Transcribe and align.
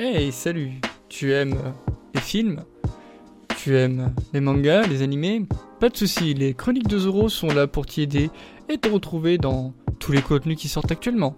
Hey, 0.00 0.30
salut 0.30 0.74
Tu 1.08 1.32
aimes 1.32 1.74
les 2.14 2.20
films? 2.20 2.62
Tu 3.56 3.76
aimes 3.76 4.14
les 4.32 4.38
mangas, 4.38 4.86
les 4.86 5.02
animés? 5.02 5.42
Pas 5.80 5.88
de 5.88 5.96
soucis, 5.96 6.34
les 6.34 6.54
chroniques 6.54 6.86
de 6.86 6.98
Zoro 6.98 7.28
sont 7.28 7.48
là 7.48 7.66
pour 7.66 7.84
t'y 7.84 8.02
aider 8.02 8.30
et 8.68 8.78
te 8.78 8.88
retrouver 8.88 9.38
dans 9.38 9.74
tous 9.98 10.12
les 10.12 10.22
contenus 10.22 10.56
qui 10.56 10.68
sortent 10.68 10.92
actuellement. 10.92 11.34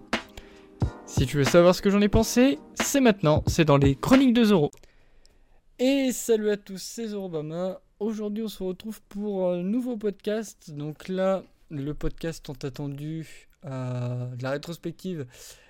Si 1.07 1.25
tu 1.25 1.37
veux 1.37 1.43
savoir 1.43 1.73
ce 1.73 1.81
que 1.81 1.89
j'en 1.89 2.01
ai 2.01 2.07
pensé, 2.07 2.59
c'est 2.75 2.99
maintenant, 2.99 3.43
c'est 3.47 3.65
dans 3.65 3.77
les 3.77 3.95
chroniques 3.95 4.35
de 4.35 4.43
Zoro. 4.43 4.69
Et 5.79 6.11
salut 6.11 6.51
à 6.51 6.57
tous, 6.57 6.79
c'est 6.79 7.07
Zorobama. 7.07 7.81
Aujourd'hui, 7.99 8.43
on 8.43 8.47
se 8.47 8.61
retrouve 8.61 9.01
pour 9.09 9.49
un 9.49 9.63
nouveau 9.63 9.97
podcast. 9.97 10.69
Donc 10.69 11.07
là, 11.07 11.41
le 11.71 11.95
podcast 11.95 12.45
tant 12.45 12.67
attendu, 12.67 13.49
euh, 13.65 14.27
la 14.39 14.51
rétrospective 14.51 15.25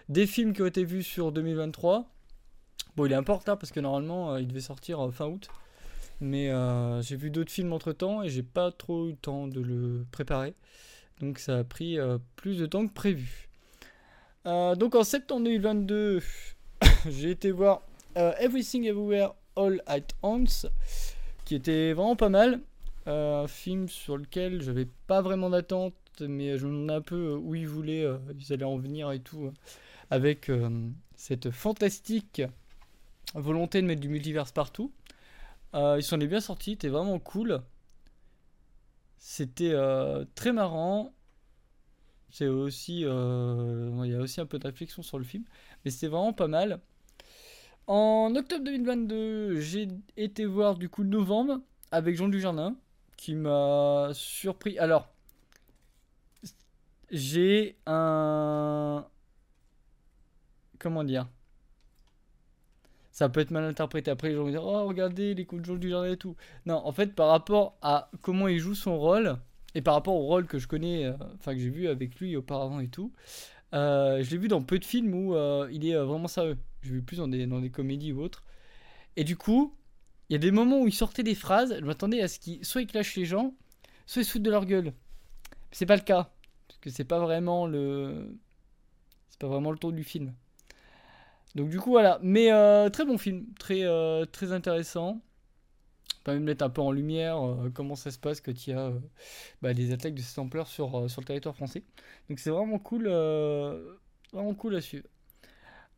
des 0.09 0.27
films 0.27 0.51
qui 0.51 0.61
ont 0.61 0.67
été 0.67 0.83
vus 0.83 1.03
sur 1.03 1.31
2023. 1.31 2.11
Bon, 2.97 3.05
il 3.05 3.13
est 3.13 3.15
un 3.15 3.21
retard 3.21 3.57
parce 3.57 3.71
que 3.71 3.79
normalement, 3.79 4.33
euh, 4.33 4.41
il 4.41 4.47
devait 4.47 4.59
sortir 4.59 4.99
euh, 4.99 5.11
fin 5.11 5.25
août. 5.25 5.49
Mais 6.19 6.49
euh, 6.49 7.01
j'ai 7.01 7.15
vu 7.15 7.31
d'autres 7.31 7.51
films 7.51 7.71
entre 7.71 7.93
temps 7.93 8.21
et 8.21 8.29
j'ai 8.29 8.43
pas 8.43 8.71
trop 8.71 9.07
eu 9.07 9.11
le 9.11 9.15
temps 9.15 9.47
de 9.47 9.61
le 9.61 10.05
préparer. 10.11 10.53
Donc 11.19 11.39
ça 11.39 11.59
a 11.59 11.63
pris 11.63 11.97
plus 12.35 12.57
de 12.57 12.65
temps 12.65 12.85
que 12.87 12.93
prévu. 12.93 13.49
Donc 14.45 14.95
en 14.95 15.03
septembre 15.03 15.45
2022, 15.45 16.19
j'ai 17.09 17.31
été 17.31 17.51
voir 17.51 17.81
Everything 18.15 18.85
Everywhere 18.85 19.33
All 19.55 19.81
at 19.87 20.01
Once, 20.21 20.67
qui 21.45 21.55
était 21.55 21.93
vraiment 21.93 22.15
pas 22.15 22.29
mal. 22.29 22.61
Un 23.07 23.47
film 23.47 23.87
sur 23.87 24.17
lequel 24.17 24.61
j'avais 24.61 24.87
pas 25.07 25.21
vraiment 25.21 25.49
d'attente, 25.49 25.93
mais 26.21 26.57
je 26.57 26.67
me 26.67 26.71
demandais 26.71 26.93
un 26.93 27.01
peu 27.01 27.33
où 27.35 27.55
ils 27.55 27.67
voulaient, 27.67 28.07
ils 28.39 28.53
allaient 28.53 28.63
en 28.63 28.77
venir 28.77 29.11
et 29.11 29.19
tout, 29.19 29.51
avec 30.09 30.51
cette 31.15 31.51
fantastique 31.51 32.41
volonté 33.33 33.81
de 33.81 33.87
mettre 33.87 34.01
du 34.01 34.09
multiverse 34.09 34.51
partout. 34.51 34.91
Euh, 35.73 35.95
ils 35.97 36.03
s'en 36.03 36.17
bien 36.17 36.41
sortis, 36.41 36.71
c'était 36.71 36.89
vraiment 36.89 37.19
cool. 37.19 37.61
C'était 39.17 39.71
euh, 39.71 40.25
très 40.35 40.51
marrant. 40.51 41.13
C'est 42.29 42.47
aussi, 42.47 43.03
euh, 43.05 43.91
il 44.05 44.11
y 44.11 44.15
a 44.15 44.19
aussi 44.19 44.39
un 44.41 44.45
peu 44.45 44.57
de 44.57 44.65
réflexion 44.65 45.03
sur 45.03 45.17
le 45.17 45.25
film, 45.25 45.43
mais 45.83 45.91
c'était 45.91 46.07
vraiment 46.07 46.33
pas 46.33 46.47
mal. 46.47 46.79
En 47.87 48.33
octobre 48.35 48.63
2022, 48.63 49.59
j'ai 49.59 49.89
été 50.15 50.45
voir 50.45 50.77
du 50.77 50.87
coup 50.87 51.03
Novembre 51.03 51.59
avec 51.91 52.15
Jean 52.15 52.29
Dujardin, 52.29 52.77
qui 53.17 53.35
m'a 53.35 54.11
surpris. 54.13 54.79
Alors, 54.79 55.09
j'ai 57.11 57.75
un, 57.85 59.05
comment 60.79 61.03
dire? 61.03 61.27
Ça 63.21 63.29
peut 63.29 63.41
être 63.41 63.51
mal 63.51 63.65
interprété. 63.65 64.09
Après, 64.09 64.29
les 64.29 64.35
gens 64.35 64.45
vont 64.45 64.49
dire, 64.49 64.65
oh, 64.65 64.87
regardez 64.87 65.35
les 65.35 65.45
coups 65.45 65.61
de 65.61 65.67
Jean 65.67 65.75
Dujardin 65.75 66.11
et 66.11 66.17
tout. 66.17 66.35
Non, 66.65 66.81
en 66.83 66.91
fait, 66.91 67.13
par 67.13 67.27
rapport 67.27 67.77
à 67.83 68.09
comment 68.23 68.47
il 68.47 68.57
joue 68.57 68.73
son 68.73 68.97
rôle, 68.97 69.37
et 69.75 69.83
par 69.83 69.93
rapport 69.93 70.15
au 70.15 70.25
rôle 70.25 70.47
que 70.47 70.57
je 70.57 70.67
connais, 70.67 71.05
euh, 71.05 71.13
enfin 71.35 71.53
que 71.53 71.59
j'ai 71.59 71.69
vu 71.69 71.87
avec 71.87 72.19
lui 72.19 72.35
auparavant 72.35 72.79
et 72.79 72.87
tout, 72.87 73.13
euh, 73.75 74.23
je 74.23 74.31
l'ai 74.31 74.37
vu 74.37 74.47
dans 74.47 74.63
peu 74.63 74.79
de 74.79 74.85
films 74.85 75.13
où 75.13 75.35
euh, 75.35 75.69
il 75.71 75.85
est 75.85 75.95
vraiment 75.95 76.27
sérieux. 76.27 76.57
Je 76.81 76.89
l'ai 76.89 76.95
vu 76.95 77.01
plus 77.03 77.17
dans 77.17 77.27
des, 77.27 77.45
dans 77.45 77.59
des 77.59 77.69
comédies 77.69 78.11
ou 78.11 78.23
autres. 78.23 78.43
Et 79.17 79.23
du 79.23 79.37
coup, 79.37 79.75
il 80.29 80.33
y 80.33 80.35
a 80.35 80.39
des 80.39 80.49
moments 80.49 80.81
où 80.81 80.87
il 80.87 80.93
sortait 80.93 81.21
des 81.21 81.35
phrases, 81.35 81.77
je 81.79 81.85
m'attendais 81.85 82.23
à 82.23 82.27
ce 82.27 82.39
qu'il 82.39 82.65
soit 82.65 82.81
il 82.81 82.87
clash 82.87 83.15
les 83.17 83.25
gens, 83.25 83.53
soit 84.07 84.23
il 84.23 84.25
se 84.25 84.31
fout 84.31 84.41
de 84.41 84.49
leur 84.49 84.65
gueule. 84.65 84.93
C'est 85.71 85.85
pas 85.85 85.95
le 85.95 86.01
cas. 86.01 86.31
Parce 86.67 86.79
que 86.79 86.89
c'est 86.89 87.03
pas 87.03 87.19
vraiment 87.19 87.67
le. 87.67 88.35
C'est 89.29 89.39
pas 89.39 89.47
vraiment 89.47 89.69
le 89.69 89.77
ton 89.77 89.91
du 89.91 90.03
film. 90.03 90.33
Donc 91.55 91.69
du 91.69 91.79
coup 91.79 91.89
voilà, 91.91 92.19
mais 92.23 92.51
euh, 92.51 92.89
très 92.89 93.05
bon 93.05 93.17
film, 93.17 93.45
très 93.59 93.83
euh, 93.83 94.25
très 94.25 94.53
intéressant. 94.53 95.21
Pas 96.23 96.33
même 96.33 96.43
mettre 96.43 96.63
un 96.63 96.69
peu 96.69 96.81
en 96.81 96.91
lumière 96.91 97.43
euh, 97.43 97.69
comment 97.73 97.95
ça 97.95 98.11
se 98.11 98.19
passe 98.19 98.41
quand 98.41 98.67
il 98.67 98.69
y 98.69 98.73
a 98.73 98.87
euh, 98.87 98.99
bah, 99.61 99.73
des 99.73 99.91
attaques 99.91 100.13
de 100.13 100.21
cette 100.21 100.37
ampleur 100.37 100.67
sur, 100.67 101.09
sur 101.09 101.21
le 101.21 101.25
territoire 101.25 101.55
français. 101.55 101.83
Donc 102.29 102.39
c'est 102.39 102.51
vraiment 102.51 102.79
cool, 102.79 103.05
vraiment 104.31 104.53
cool 104.55 104.75
à 104.75 104.81
suivre. 104.81 105.07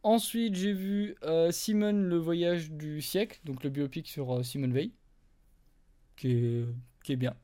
Ensuite 0.01 0.55
j'ai 0.55 0.73
vu 0.73 1.15
Simone 1.51 2.05
le 2.05 2.17
voyage 2.17 2.71
du 2.71 3.01
siècle, 3.01 3.39
donc 3.43 3.63
le 3.63 3.69
biopic 3.69 4.07
sur 4.07 4.43
Simone 4.43 4.73
Veil, 4.73 4.91
qui 6.15 6.65
est, 7.09 7.15
bien. 7.15 7.35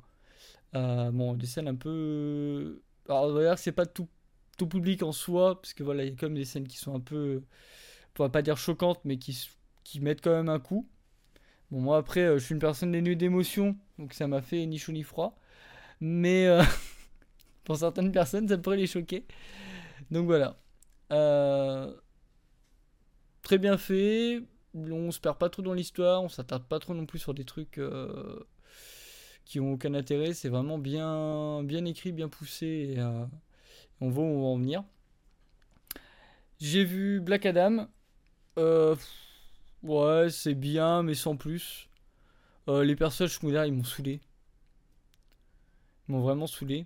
Bon, 0.73 1.35
des 1.35 1.45
scènes 1.45 1.67
un 1.67 1.75
peu... 1.75 2.81
Alors 3.07 3.25
on 3.25 3.33
va 3.33 3.41
dire 3.41 3.55
que 3.55 3.61
c'est 3.61 3.71
pas 3.71 3.85
tout, 3.85 4.07
tout 4.57 4.67
public 4.67 5.03
en 5.03 5.11
soi, 5.11 5.61
parce 5.61 5.73
que 5.73 5.83
voilà, 5.83 6.03
il 6.03 6.09
y 6.09 6.13
a 6.13 6.15
quand 6.15 6.27
même 6.27 6.37
des 6.37 6.45
scènes 6.45 6.67
qui 6.67 6.77
sont 6.77 6.95
un 6.95 6.99
peu 6.99 7.43
pas 8.27 8.41
dire 8.41 8.57
choquantes, 8.57 8.99
mais 9.05 9.17
qui, 9.17 9.49
qui 9.83 10.01
mettent 10.01 10.21
quand 10.21 10.31
même 10.31 10.49
un 10.49 10.59
coup. 10.59 10.87
Bon, 11.71 11.79
moi 11.79 11.97
après, 11.97 12.21
euh, 12.21 12.39
je 12.39 12.45
suis 12.45 12.53
une 12.53 12.59
personne 12.59 12.91
dénuée 12.91 13.15
d'émotions, 13.15 13.77
donc 13.97 14.13
ça 14.13 14.27
m'a 14.27 14.41
fait 14.41 14.65
ni 14.65 14.77
chaud 14.77 14.91
ni 14.91 15.03
froid. 15.03 15.37
Mais 16.01 16.47
euh, 16.47 16.63
pour 17.63 17.77
certaines 17.77 18.11
personnes, 18.11 18.47
ça 18.47 18.57
pourrait 18.57 18.77
les 18.77 18.87
choquer. 18.87 19.25
Donc 20.11 20.25
voilà. 20.25 20.59
Euh, 21.11 21.93
très 23.41 23.57
bien 23.57 23.77
fait. 23.77 24.43
On 24.75 25.11
se 25.11 25.19
perd 25.19 25.37
pas 25.37 25.49
trop 25.49 25.61
dans 25.61 25.73
l'histoire, 25.73 26.23
on 26.23 26.29
s'attarde 26.29 26.63
pas 26.63 26.79
trop 26.79 26.93
non 26.93 27.05
plus 27.05 27.19
sur 27.19 27.33
des 27.33 27.45
trucs 27.45 27.79
qui 29.45 29.59
ont 29.59 29.73
aucun 29.73 29.93
intérêt. 29.95 30.33
C'est 30.33 30.49
vraiment 30.49 30.77
bien, 30.77 31.63
bien 31.63 31.85
écrit, 31.85 32.11
bien 32.11 32.29
poussé, 32.29 32.95
et 32.95 33.01
on 34.01 34.09
voit 34.09 34.23
où 34.23 34.27
on 34.27 34.41
va 34.41 34.47
en 34.47 34.57
venir. 34.57 34.83
J'ai 36.59 36.83
vu 36.83 37.19
Black 37.19 37.45
Adam. 37.45 37.87
Euh, 38.59 38.95
ouais, 39.83 40.29
c'est 40.29 40.53
bien, 40.53 41.01
mais 41.03 41.15
sans 41.15 41.35
plus. 41.35 41.87
Euh, 42.67 42.83
les 42.83 42.95
personnages 42.95 43.35
secondaires, 43.35 43.65
ils 43.65 43.73
m'ont 43.73 43.83
saoulé. 43.83 44.19
Ils 46.07 46.11
m'ont 46.11 46.21
vraiment 46.21 46.47
saoulé. 46.47 46.85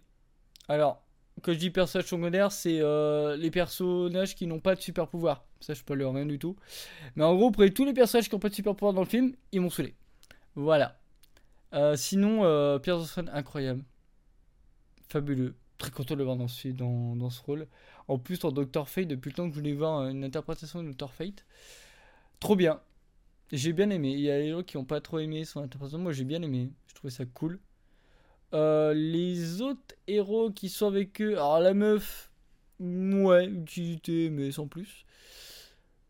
Alors, 0.68 1.04
quand 1.42 1.52
je 1.54 1.58
dis 1.58 1.72
personnages 1.72 2.08
secondaires, 2.08 2.52
c'est 2.52 2.80
euh, 2.80 3.36
les 3.36 3.50
personnages 3.52 4.36
qui 4.36 4.46
n'ont 4.46 4.60
pas 4.60 4.76
de 4.76 4.82
super 4.82 5.08
pouvoir. 5.08 5.44
Ça, 5.60 5.74
je 5.74 5.84
peux 5.84 5.96
leur 5.96 6.14
rien 6.14 6.26
du 6.26 6.38
tout. 6.38 6.56
Mais 7.16 7.24
en 7.24 7.36
gros, 7.36 7.52
près 7.52 7.70
de 7.70 7.74
tous 7.74 7.86
les 7.86 7.94
personnages 7.94 8.30
qui 8.30 8.36
n'ont 8.36 8.40
pas 8.40 8.50
de 8.50 8.56
super 8.56 8.76
pouvoir 8.76 8.94
dans 8.94 9.02
le 9.02 9.08
film, 9.08 9.34
ils 9.52 9.62
m'ont 9.62 9.70
saoulé. 9.70 9.96
Voilà. 10.56 11.00
Sinon, 11.96 12.80
Pierre 12.80 12.98
Brosnan, 12.98 13.30
incroyable. 13.34 13.84
Fabuleux. 15.10 15.56
Très 15.84 15.92
content 15.92 16.14
de 16.14 16.20
le 16.20 16.24
voir 16.24 16.38
dans 16.38 16.48
ce, 16.48 16.70
dans, 16.70 17.14
dans 17.18 17.30
ce 17.30 17.42
rôle. 17.42 17.68
En 18.08 18.18
plus, 18.18 18.42
en 18.46 18.54
Dr. 18.54 18.88
Fate, 18.88 19.06
depuis 19.06 19.32
le 19.32 19.36
temps 19.36 19.50
que 19.50 19.54
je 19.54 19.60
voulais 19.60 19.74
voir 19.74 20.08
une 20.08 20.24
interprétation 20.24 20.82
de 20.82 20.94
Dr. 20.94 21.12
Fate. 21.12 21.46
Trop 22.40 22.56
bien. 22.56 22.80
J'ai 23.52 23.74
bien 23.74 23.90
aimé. 23.90 24.14
Il 24.14 24.22
y 24.22 24.32
a 24.32 24.40
des 24.40 24.52
gens 24.52 24.64
qui 24.64 24.78
n'ont 24.78 24.86
pas 24.86 25.02
trop 25.02 25.20
aimé 25.20 25.44
son 25.44 25.60
interprétation. 25.60 26.00
Moi, 26.00 26.14
j'ai 26.14 26.24
bien 26.24 26.42
aimé. 26.42 26.72
Je 26.88 26.94
trouvais 26.94 27.12
ça 27.12 27.26
cool. 27.26 27.60
Euh, 28.54 28.94
les 28.94 29.62
autres 29.62 29.94
héros 30.08 30.52
qui 30.52 30.70
sont 30.70 30.88
avec 30.88 31.22
eux. 31.22 31.34
Alors, 31.34 31.60
la 31.60 31.74
meuf, 31.74 32.32
ouais, 32.80 33.48
utilité, 33.48 34.30
mais 34.30 34.52
sans 34.52 34.68
plus. 34.68 35.06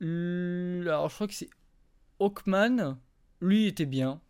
Alors, 0.02 1.10
je 1.10 1.16
crois 1.16 1.28
que 1.28 1.34
c'est 1.34 1.50
Hawkman. 2.20 3.00
Lui, 3.42 3.64
il 3.64 3.68
était 3.70 3.88
bien. 3.88 4.22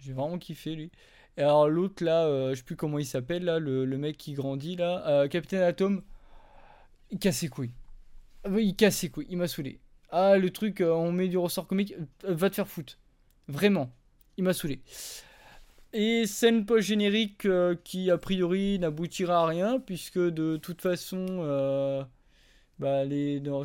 J'ai 0.00 0.12
vraiment 0.12 0.36
kiffé, 0.36 0.74
lui. 0.74 0.90
Et 1.36 1.42
alors, 1.42 1.68
l'autre, 1.68 2.04
là, 2.04 2.26
euh, 2.26 2.50
je 2.50 2.56
sais 2.56 2.62
plus 2.62 2.76
comment 2.76 2.98
il 2.98 3.06
s'appelle, 3.06 3.44
là, 3.44 3.58
le, 3.58 3.86
mec 3.98 4.16
qui 4.18 4.34
grandit, 4.34 4.76
là. 4.76 5.06
euh, 5.08 5.28
Capitaine 5.28 5.62
Atom. 5.62 6.02
Il 7.10 7.18
casse 7.18 7.38
ses 7.38 7.48
couilles. 7.48 7.74
Oui, 8.48 8.66
il 8.68 8.76
casse 8.76 8.96
ses 8.96 9.10
couilles. 9.10 9.26
Il 9.30 9.38
m'a 9.38 9.48
saoulé. 9.48 9.80
Ah, 10.10 10.36
le 10.36 10.50
truc, 10.50 10.80
euh, 10.80 10.92
on 10.92 11.12
met 11.12 11.28
du 11.28 11.38
ressort 11.38 11.66
comique. 11.66 11.94
euh, 12.24 12.34
va 12.34 12.50
te 12.50 12.56
faire 12.56 12.68
foutre. 12.68 12.98
Vraiment. 13.48 13.90
Il 14.36 14.44
m'a 14.44 14.52
saoulé. 14.52 14.82
Et 15.94 16.26
scène 16.26 16.64
post-générique 16.64 17.44
euh, 17.46 17.74
qui, 17.84 18.10
a 18.10 18.18
priori, 18.18 18.78
n'aboutira 18.78 19.42
à 19.42 19.46
rien, 19.46 19.78
puisque 19.78 20.18
de 20.18 20.56
toute 20.56 20.80
façon, 20.80 21.26
euh, 21.30 22.02
bah, 22.78 23.04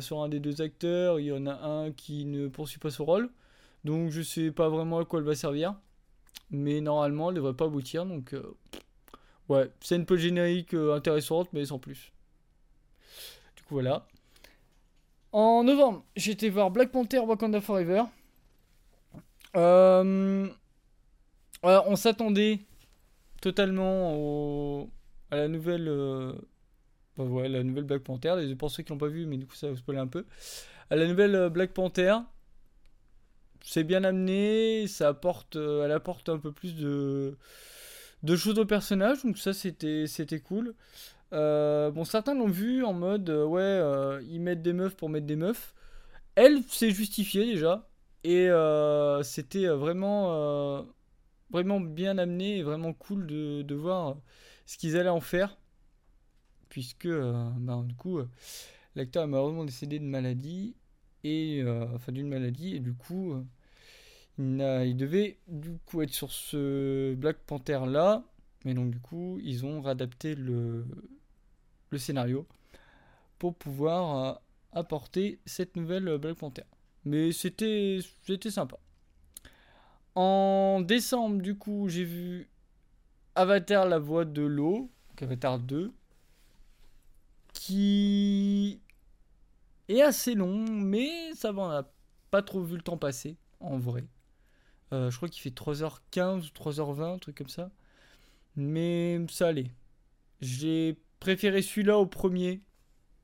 sur 0.00 0.22
un 0.22 0.28
des 0.28 0.40
deux 0.40 0.60
acteurs, 0.60 1.20
il 1.20 1.26
y 1.26 1.32
en 1.32 1.46
a 1.46 1.54
un 1.54 1.92
qui 1.92 2.24
ne 2.26 2.48
poursuit 2.48 2.78
pas 2.78 2.90
son 2.90 3.04
rôle. 3.06 3.30
Donc, 3.84 4.10
je 4.10 4.22
sais 4.22 4.50
pas 4.50 4.68
vraiment 4.68 4.98
à 4.98 5.04
quoi 5.04 5.20
elle 5.20 5.26
va 5.26 5.34
servir. 5.34 5.74
Mais 6.50 6.80
normalement, 6.80 7.30
elle 7.30 7.36
devrait 7.36 7.54
pas 7.54 7.66
aboutir. 7.66 8.06
Donc, 8.06 8.32
euh, 8.32 8.56
ouais, 9.48 9.70
scène 9.80 10.06
post-générique 10.06 10.74
euh, 10.74 10.94
intéressante, 10.94 11.48
mais 11.52 11.64
sans 11.66 11.78
plus. 11.78 12.12
Du 13.56 13.62
coup, 13.62 13.74
voilà. 13.74 14.06
En 15.32 15.62
novembre, 15.62 16.04
été 16.16 16.48
voir 16.48 16.70
Black 16.70 16.90
Panther 16.90 17.18
Wakanda 17.18 17.60
Forever. 17.60 18.04
Euh, 19.56 20.48
on 21.62 21.96
s'attendait 21.96 22.60
totalement 23.42 24.88
à 25.30 25.36
la 25.36 25.48
nouvelle, 25.48 25.88
ouais, 27.18 27.48
la 27.48 27.62
nouvelle 27.62 27.84
Black 27.84 28.02
Panther. 28.02 28.36
Et 28.40 28.54
pour 28.54 28.70
ceux 28.70 28.82
qui 28.82 28.90
l'ont 28.90 28.98
pas 28.98 29.08
vu, 29.08 29.26
mais 29.26 29.36
du 29.36 29.46
coup 29.46 29.54
ça 29.54 29.68
va 29.68 29.76
spoiler 29.76 30.00
un 30.00 30.06
peu. 30.06 30.24
À 30.88 30.96
la 30.96 31.06
nouvelle 31.06 31.50
Black 31.50 31.74
Panther, 31.74 32.16
c'est 33.68 33.84
bien 33.84 34.02
amené, 34.02 34.86
ça 34.88 35.08
apporte, 35.08 35.56
euh, 35.56 35.84
elle 35.84 35.92
apporte 35.92 36.30
un 36.30 36.38
peu 36.38 36.52
plus 36.52 36.74
de, 36.74 37.36
de 38.22 38.36
choses 38.36 38.58
au 38.58 38.64
personnage, 38.64 39.22
donc 39.24 39.36
ça 39.36 39.52
c'était, 39.52 40.06
c'était 40.06 40.40
cool. 40.40 40.74
Euh, 41.34 41.90
bon, 41.90 42.04
certains 42.04 42.34
l'ont 42.34 42.48
vu 42.48 42.82
en 42.82 42.94
mode, 42.94 43.28
euh, 43.28 43.44
ouais, 43.44 44.24
ils 44.30 44.40
mettent 44.40 44.62
des 44.62 44.72
meufs 44.72 44.96
pour 44.96 45.10
mettre 45.10 45.26
des 45.26 45.36
meufs. 45.36 45.74
Elle, 46.34 46.62
c'est 46.68 46.90
justifié 46.92 47.44
déjà. 47.44 47.88
Et 48.24 48.48
c'était 49.22 49.66
vraiment, 49.66 50.86
vraiment 51.50 51.80
bien 51.80 52.18
amené 52.18 52.58
et 52.58 52.62
vraiment 52.62 52.94
cool 52.94 53.26
de, 53.26 53.62
de 53.62 53.74
voir 53.74 54.16
ce 54.66 54.78
qu'ils 54.78 54.96
allaient 54.96 55.08
en 55.10 55.20
faire. 55.20 55.58
Puisque, 56.68 57.08
bah, 57.08 57.82
du 57.84 57.94
coup, 57.94 58.20
l'acteur 58.96 59.24
a 59.24 59.26
malheureusement 59.26 59.64
décédé 59.64 59.98
de 59.98 60.04
maladie. 60.04 60.74
Et, 61.24 61.64
enfin, 61.94 62.12
d'une 62.12 62.28
maladie. 62.28 62.76
Et 62.76 62.80
du 62.80 62.94
coup, 62.94 63.34
il, 64.38 64.96
devait 64.96 65.38
du 65.48 65.78
coup 65.86 66.02
être 66.02 66.12
sur 66.12 66.30
ce 66.30 67.14
Black 67.14 67.38
Panther 67.46 67.80
là. 67.86 68.24
Mais 68.64 68.74
donc, 68.74 68.90
du 68.90 68.98
coup, 68.98 69.38
ils 69.42 69.64
ont 69.64 69.80
réadapté 69.80 70.34
le, 70.34 70.84
scénario 71.96 72.46
pour 73.38 73.54
pouvoir 73.54 74.40
apporter 74.72 75.40
cette 75.46 75.76
nouvelle 75.76 76.18
Black 76.18 76.36
Panther. 76.36 76.64
Mais 77.04 77.32
c'était 77.32 78.00
sympa. 78.50 78.78
En 80.14 80.80
décembre, 80.80 81.40
du 81.40 81.56
coup, 81.56 81.88
j'ai 81.88 82.04
vu 82.04 82.48
Avatar, 83.34 83.86
la 83.86 84.00
voix 84.00 84.24
de 84.24 84.42
l'eau, 84.42 84.90
Avatar 85.20 85.60
2, 85.60 85.92
qui 87.52 88.80
est 89.88 90.02
assez 90.02 90.34
long, 90.34 90.64
mais 90.68 91.32
ça 91.34 91.52
va, 91.52 91.62
on 91.62 91.68
n'a 91.68 91.88
pas 92.30 92.42
trop 92.42 92.62
vu 92.62 92.76
le 92.76 92.82
temps 92.82 92.96
passer, 92.96 93.36
en 93.60 93.78
vrai. 93.78 94.04
Euh, 94.92 95.10
je 95.10 95.16
crois 95.16 95.28
qu'il 95.28 95.42
fait 95.42 95.50
3h15 95.50 96.46
ou 96.46 96.70
3h20, 96.70 97.14
un 97.14 97.18
truc 97.18 97.36
comme 97.36 97.48
ça. 97.48 97.70
Mais 98.56 99.20
ça 99.30 99.48
allait. 99.48 99.70
J'ai 100.40 100.98
préféré 101.20 101.62
celui-là 101.62 101.98
au 101.98 102.06
premier. 102.06 102.62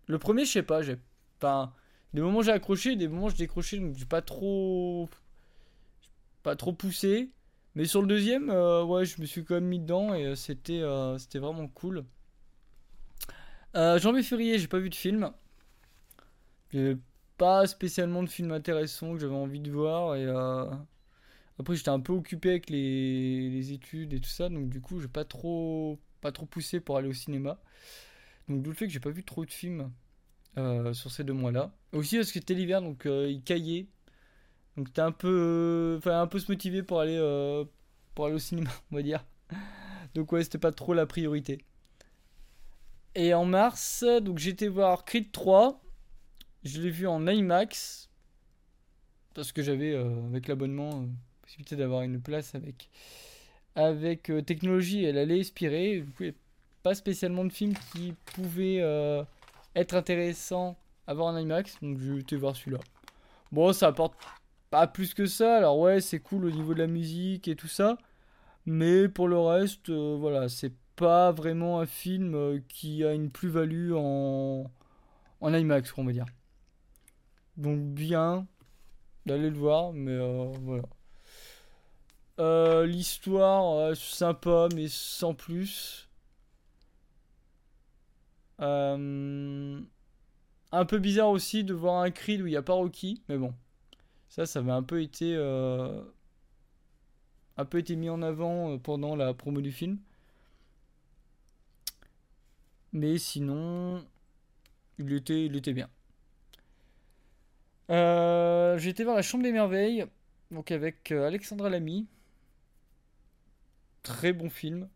Le 0.06 0.18
premier, 0.18 0.44
je 0.44 0.52
sais 0.52 0.62
pas, 0.62 0.82
j'ai. 0.82 0.96
Enfin, 1.38 1.72
des 2.12 2.20
moments 2.20 2.42
j'ai 2.42 2.52
accroché, 2.52 2.96
des 2.96 3.08
moments 3.08 3.28
je 3.28 3.36
décroché, 3.36 3.78
donc 3.78 3.96
j'ai 3.96 4.06
pas 4.06 4.22
trop. 4.22 5.08
Pas 6.42 6.56
trop 6.56 6.72
poussé. 6.72 7.30
Mais 7.74 7.86
sur 7.86 8.02
le 8.02 8.08
deuxième, 8.08 8.50
euh, 8.50 8.84
ouais, 8.84 9.04
je 9.04 9.20
me 9.20 9.26
suis 9.26 9.44
quand 9.44 9.54
même 9.54 9.66
mis 9.66 9.80
dedans 9.80 10.14
et 10.14 10.26
euh, 10.26 10.34
c'était 10.36 10.82
c'était 11.18 11.38
vraiment 11.38 11.68
cool. 11.68 12.04
Janvier-février, 13.74 14.58
j'ai 14.58 14.68
pas 14.68 14.78
vu 14.78 14.90
de 14.90 14.94
film. 14.94 15.32
J'ai 16.72 16.96
pas 17.38 17.66
spécialement 17.66 18.22
de 18.22 18.28
film 18.28 18.52
intéressant 18.52 19.14
que 19.14 19.18
j'avais 19.20 19.34
envie 19.34 19.60
de 19.60 19.70
voir. 19.70 20.14
Et 20.16 20.26
après, 21.58 21.76
j'étais 21.76 21.90
un 21.90 22.00
peu 22.00 22.12
occupé 22.12 22.50
avec 22.50 22.70
les, 22.70 23.72
études 23.72 24.12
et 24.12 24.20
tout 24.20 24.30
ça. 24.30 24.48
Donc, 24.48 24.68
du 24.68 24.80
coup, 24.80 25.00
j'ai 25.00 25.08
pas 25.08 25.24
trop, 25.24 26.00
pas 26.20 26.32
trop 26.32 26.46
poussé 26.46 26.80
pour 26.80 26.96
aller 26.96 27.08
au 27.08 27.12
cinéma. 27.12 27.60
Donc, 28.48 28.62
d'où 28.62 28.70
le 28.70 28.76
fait 28.76 28.86
que 28.86 28.92
j'ai 28.92 29.00
pas 29.00 29.10
vu 29.10 29.24
trop 29.24 29.44
de 29.44 29.50
films. 29.50 29.90
Euh, 30.56 30.92
sur 30.92 31.10
ces 31.10 31.24
deux 31.24 31.32
mois-là. 31.32 31.72
Aussi 31.92 32.16
parce 32.16 32.28
que 32.28 32.34
c'était 32.34 32.54
l'hiver, 32.54 32.80
donc 32.80 33.06
euh, 33.06 33.28
il 33.28 33.42
caillait. 33.42 33.88
Donc 34.76 34.92
t'es 34.92 35.00
un 35.00 35.10
peu, 35.10 35.96
enfin 35.98 36.20
un 36.20 36.26
peu 36.28 36.38
se 36.38 36.50
motiver 36.50 36.82
pour 36.82 37.00
aller, 37.00 37.16
euh, 37.18 37.64
pour 38.14 38.26
aller 38.26 38.36
au 38.36 38.40
cinéma, 38.40 38.70
on 38.92 38.96
va 38.96 39.02
dire. 39.02 39.24
Donc 40.14 40.30
ouais, 40.30 40.44
c'était 40.44 40.58
pas 40.58 40.70
trop 40.70 40.94
la 40.94 41.06
priorité. 41.06 41.64
Et 43.16 43.34
en 43.34 43.44
mars, 43.44 44.04
donc 44.22 44.38
j'étais 44.38 44.68
voir 44.68 45.04
Creed 45.04 45.32
3. 45.32 45.82
Je 46.62 46.80
l'ai 46.80 46.90
vu 46.90 47.08
en 47.08 47.26
IMAX 47.26 48.08
parce 49.34 49.50
que 49.50 49.62
j'avais 49.62 49.94
avec 49.94 50.46
l'abonnement 50.46 51.08
possibilité 51.44 51.76
d'avoir 51.76 52.02
une 52.02 52.20
place 52.20 52.54
avec 52.54 52.90
avec 53.76 54.32
technologie. 54.46 55.04
Elle 55.04 55.18
allait 55.18 55.38
expirer. 55.38 56.04
Pas 56.82 56.94
spécialement 56.94 57.44
de 57.44 57.52
films 57.52 57.74
qui 57.92 58.14
pouvaient 58.24 58.82
être 59.74 59.94
intéressant 59.94 60.76
à 61.06 61.14
voir 61.14 61.34
en 61.34 61.38
IMAX. 61.38 61.78
Donc 61.82 61.98
je 61.98 62.12
vais 62.12 62.36
voir 62.36 62.56
celui-là. 62.56 62.78
Bon, 63.52 63.72
ça 63.72 63.88
apporte 63.88 64.14
pas 64.70 64.86
plus 64.86 65.14
que 65.14 65.26
ça. 65.26 65.56
Alors 65.56 65.78
ouais, 65.78 66.00
c'est 66.00 66.20
cool 66.20 66.46
au 66.46 66.50
niveau 66.50 66.74
de 66.74 66.80
la 66.80 66.86
musique 66.86 67.48
et 67.48 67.56
tout 67.56 67.68
ça. 67.68 67.98
Mais 68.66 69.08
pour 69.08 69.28
le 69.28 69.38
reste, 69.38 69.90
euh, 69.90 70.16
voilà, 70.18 70.48
c'est 70.48 70.72
pas 70.96 71.32
vraiment 71.32 71.80
un 71.80 71.86
film 71.86 72.34
euh, 72.34 72.60
qui 72.68 73.04
a 73.04 73.12
une 73.12 73.30
plus-value 73.30 73.92
en, 73.94 74.70
en 75.40 75.54
IMAX, 75.54 75.92
on 75.98 76.04
va 76.04 76.12
dire. 76.12 76.26
Donc 77.56 77.80
bien 77.80 78.46
d'aller 79.26 79.50
le 79.50 79.56
voir, 79.56 79.92
mais 79.92 80.18
euh. 82.38 82.86
L'histoire, 82.86 83.96
sympa, 83.96 84.68
mais 84.74 84.88
sans 84.88 85.34
plus. 85.34 86.04
Euh, 88.60 89.80
un 90.72 90.84
peu 90.84 90.98
bizarre 90.98 91.28
aussi 91.28 91.64
de 91.64 91.74
voir 91.74 92.02
un 92.02 92.10
Creed 92.10 92.40
où 92.40 92.46
il 92.46 92.50
n'y 92.50 92.56
a 92.56 92.62
pas 92.62 92.74
Rocky, 92.74 93.22
mais 93.28 93.38
bon. 93.38 93.54
Ça, 94.28 94.46
ça 94.46 94.62
m'a 94.62 94.74
un 94.74 94.82
peu 94.82 95.02
été. 95.02 95.34
Euh, 95.36 96.02
un 97.56 97.64
peu 97.64 97.78
été 97.78 97.96
mis 97.96 98.08
en 98.10 98.22
avant 98.22 98.72
euh, 98.72 98.78
pendant 98.78 99.16
la 99.16 99.34
promo 99.34 99.60
du 99.60 99.72
film. 99.72 99.98
Mais 102.92 103.18
sinon, 103.18 104.04
il 104.98 105.12
était, 105.12 105.48
bien. 105.72 105.88
Été 107.88 109.04
voir 109.04 109.16
La 109.16 109.22
Chambre 109.22 109.42
des 109.42 109.50
Merveilles, 109.52 110.06
donc 110.52 110.70
avec 110.70 111.10
Alexandra 111.10 111.70
Lamy. 111.70 112.06
Très 114.04 114.34
bon 114.34 114.50
film 114.50 114.88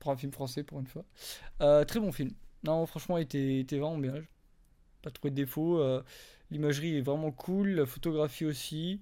pour 0.00 0.10
un 0.10 0.16
film 0.16 0.32
français 0.32 0.64
pour 0.64 0.80
une 0.80 0.86
fois. 0.86 1.04
Euh, 1.62 1.84
très 1.84 2.00
bon 2.00 2.12
film. 2.12 2.32
Non, 2.64 2.84
franchement, 2.86 3.18
il 3.18 3.22
était, 3.22 3.78
vraiment 3.78 3.98
bien. 3.98 4.14
Pas 5.02 5.10
trouvé 5.10 5.30
de 5.30 5.36
défaut. 5.36 5.78
Euh, 5.78 6.02
l'imagerie 6.50 6.98
est 6.98 7.02
vraiment 7.02 7.30
cool, 7.30 7.70
la 7.70 7.86
photographie 7.86 8.44
aussi. 8.44 9.00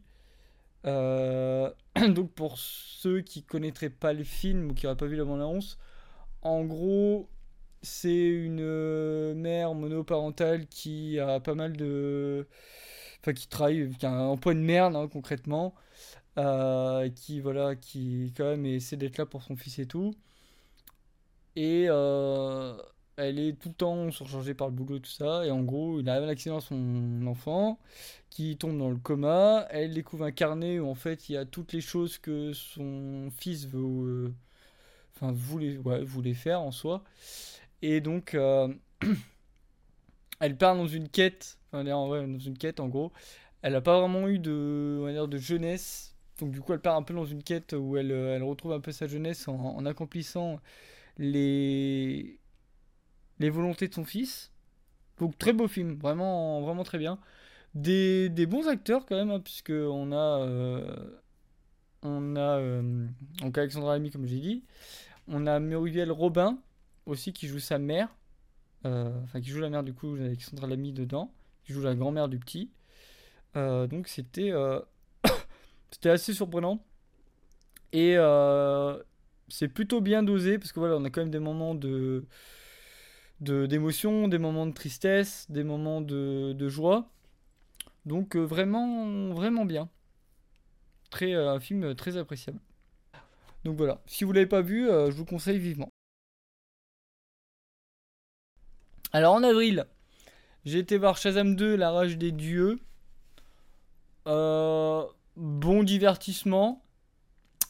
Euh, 0.84 1.70
donc 2.08 2.32
pour 2.32 2.58
ceux 2.58 3.22
qui 3.22 3.42
connaîtraient 3.42 3.90
pas 3.90 4.12
le 4.12 4.24
film 4.24 4.70
ou 4.70 4.74
qui 4.74 4.84
n'auraient 4.84 4.96
pas 4.96 5.06
vu 5.06 5.16
la 5.16 5.24
bande-annonce, 5.24 5.78
en 6.42 6.62
gros, 6.64 7.30
c'est 7.82 8.26
une 8.26 9.34
mère 9.34 9.74
monoparentale 9.74 10.66
qui 10.66 11.18
a 11.18 11.40
pas 11.40 11.54
mal 11.54 11.78
de... 11.78 12.46
Enfin, 13.22 13.32
qui 13.32 13.48
travaille, 13.48 13.90
qui 13.98 14.04
a 14.04 14.10
un 14.10 14.26
emploi 14.26 14.52
de 14.52 14.60
merde, 14.60 14.94
hein, 14.96 15.08
concrètement. 15.08 15.74
Qui, 17.14 17.40
voilà, 17.40 17.76
qui 17.76 18.32
quand 18.36 18.44
même 18.44 18.66
essaie 18.66 18.96
d'être 18.96 19.18
là 19.18 19.26
pour 19.26 19.42
son 19.42 19.56
fils 19.56 19.78
et 19.78 19.86
tout. 19.86 20.14
Et 21.56 21.86
euh, 21.88 22.76
elle 23.16 23.38
est 23.38 23.54
tout 23.58 23.70
le 23.70 23.74
temps 23.74 24.10
surchargée 24.10 24.54
par 24.54 24.68
le 24.68 24.74
boulot 24.74 24.98
tout 24.98 25.10
ça. 25.10 25.44
Et 25.46 25.50
en 25.50 25.62
gros, 25.62 26.00
il 26.00 26.08
arrive 26.08 26.24
un 26.24 26.28
accident 26.28 26.58
à 26.58 26.60
son 26.60 27.26
enfant 27.26 27.78
qui 28.30 28.56
tombe 28.58 28.78
dans 28.78 28.90
le 28.90 28.98
coma. 28.98 29.66
Elle 29.70 29.94
découvre 29.94 30.24
un 30.24 30.32
carnet 30.32 30.78
où 30.78 30.88
en 30.88 30.94
fait 30.94 31.28
il 31.28 31.32
y 31.32 31.36
a 31.38 31.46
toutes 31.46 31.72
les 31.72 31.80
choses 31.80 32.18
que 32.18 32.52
son 32.52 33.30
fils 33.38 33.66
veut, 33.66 34.34
euh, 35.22 35.32
voulait, 35.32 35.76
voulait 36.04 36.34
faire 36.34 36.60
en 36.60 36.70
soi. 36.72 37.04
Et 37.82 38.00
donc, 38.00 38.34
euh, 38.34 38.72
elle 40.40 40.56
part 40.56 40.76
dans 40.76 40.86
une 40.86 41.08
quête. 41.08 41.58
Enfin, 41.72 41.86
en 41.92 42.08
vrai, 42.08 42.26
dans 42.26 42.38
une 42.38 42.58
quête 42.58 42.80
en 42.80 42.88
gros. 42.88 43.12
Elle 43.62 43.72
n'a 43.72 43.80
pas 43.80 44.00
vraiment 44.00 44.28
eu 44.28 44.38
de, 44.38 45.26
de 45.26 45.38
jeunesse. 45.38 46.05
Donc 46.38 46.50
du 46.50 46.60
coup, 46.60 46.72
elle 46.72 46.80
part 46.80 46.96
un 46.96 47.02
peu 47.02 47.14
dans 47.14 47.24
une 47.24 47.42
quête 47.42 47.74
où 47.78 47.96
elle, 47.96 48.10
elle 48.10 48.42
retrouve 48.42 48.72
un 48.72 48.80
peu 48.80 48.92
sa 48.92 49.06
jeunesse 49.06 49.48
en, 49.48 49.54
en 49.54 49.86
accomplissant 49.86 50.60
les, 51.18 52.38
les 53.38 53.50
volontés 53.50 53.88
de 53.88 53.94
son 53.94 54.04
fils. 54.04 54.52
Donc 55.18 55.38
très 55.38 55.52
beau 55.52 55.68
film, 55.68 55.94
vraiment, 55.94 56.60
vraiment 56.60 56.84
très 56.84 56.98
bien. 56.98 57.18
Des, 57.74 58.28
des 58.28 58.46
bons 58.46 58.68
acteurs 58.68 59.06
quand 59.06 59.16
même, 59.16 59.30
hein, 59.30 59.40
puisque 59.40 59.70
on 59.70 60.12
a, 60.12 60.40
euh, 60.40 61.20
on 62.02 62.36
a 62.36 62.58
euh, 62.58 63.06
donc 63.40 63.56
Alexandra 63.58 63.94
Lamy 63.94 64.10
comme 64.10 64.26
j'ai 64.26 64.40
dit, 64.40 64.64
on 65.28 65.46
a 65.46 65.60
Muriel 65.60 66.10
Robin 66.10 66.58
aussi 67.06 67.32
qui 67.32 67.48
joue 67.48 67.58
sa 67.58 67.78
mère, 67.78 68.08
euh, 68.86 69.10
enfin 69.24 69.40
qui 69.40 69.50
joue 69.50 69.60
la 69.60 69.70
mère 69.70 69.82
du 69.82 69.92
coup 69.92 70.14
Alexandra 70.14 70.66
Lamy 70.66 70.92
dedans, 70.92 71.32
qui 71.64 71.72
joue 71.72 71.82
la 71.82 71.94
grand-mère 71.94 72.28
du 72.28 72.38
petit. 72.38 72.70
donc 73.54 74.08
c'était 74.08 74.52
c'était 75.90 76.10
assez 76.10 76.34
surprenant 76.34 76.84
et 77.92 78.16
c'est 79.48 79.68
plutôt 79.68 80.00
bien 80.00 80.22
dosé 80.22 80.58
parce 80.58 80.72
que 80.72 80.80
voilà, 80.80 80.96
on 80.96 81.04
a 81.04 81.10
quand 81.10 81.20
même 81.20 81.30
des 81.30 81.38
moments 81.38 81.74
de 81.74 82.26
d'émotion, 83.40 84.28
des 84.28 84.38
moments 84.38 84.66
de 84.66 84.72
tristesse, 84.72 85.46
des 85.50 85.64
moments 85.64 86.00
de, 86.00 86.68
joie. 86.68 87.10
Donc 88.06 88.36
euh, 88.36 88.40
vraiment 88.44 89.34
vraiment 89.34 89.64
bien. 89.64 89.88
Très 91.10 91.34
euh, 91.34 91.52
un 91.52 91.60
film 91.60 91.94
très 91.94 92.16
appréciable. 92.16 92.60
Donc 93.64 93.76
voilà, 93.76 94.00
si 94.06 94.24
vous 94.24 94.32
l'avez 94.32 94.46
pas 94.46 94.62
vu, 94.62 94.88
euh, 94.88 95.10
je 95.10 95.16
vous 95.16 95.24
conseille 95.24 95.58
vivement. 95.58 95.90
Alors 99.12 99.34
en 99.34 99.42
avril, 99.42 99.86
j'ai 100.64 100.78
été 100.78 100.98
voir 100.98 101.16
Shazam 101.16 101.56
2, 101.56 101.76
La 101.76 101.90
rage 101.90 102.16
des 102.16 102.32
dieux. 102.32 102.78
Bon 105.36 105.82
divertissement, 105.82 106.84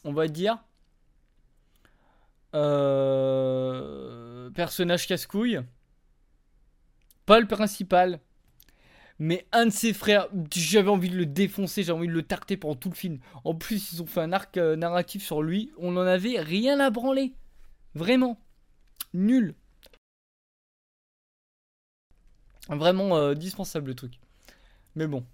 on 0.04 0.12
va 0.12 0.28
dire. 0.28 0.58
Euh, 2.54 4.50
personnage 4.50 5.06
casse-couille. 5.06 5.60
Pas 7.26 7.40
le 7.40 7.46
principal. 7.46 8.20
Mais 9.18 9.46
un 9.52 9.66
de 9.66 9.70
ses 9.70 9.92
frères, 9.92 10.28
j'avais 10.54 10.90
envie 10.90 11.08
de 11.08 11.16
le 11.16 11.26
défoncer, 11.26 11.82
j'avais 11.82 11.98
envie 11.98 12.08
de 12.08 12.12
le 12.12 12.22
tarter 12.22 12.56
pendant 12.56 12.74
tout 12.74 12.90
le 12.90 12.94
film. 12.94 13.18
En 13.44 13.54
plus, 13.54 13.92
ils 13.92 14.02
ont 14.02 14.06
fait 14.06 14.20
un 14.20 14.32
arc 14.32 14.58
euh, 14.58 14.76
narratif 14.76 15.24
sur 15.24 15.42
lui. 15.42 15.72
On 15.78 15.92
n'en 15.92 16.02
avait 16.02 16.38
rien 16.38 16.80
à 16.80 16.90
branler. 16.90 17.32
Vraiment. 17.94 18.38
Nul. 19.14 19.54
Vraiment 22.68 23.16
euh, 23.16 23.34
dispensable 23.34 23.88
le 23.88 23.94
truc. 23.94 24.20
Mais 24.96 25.06
bon. 25.06 25.24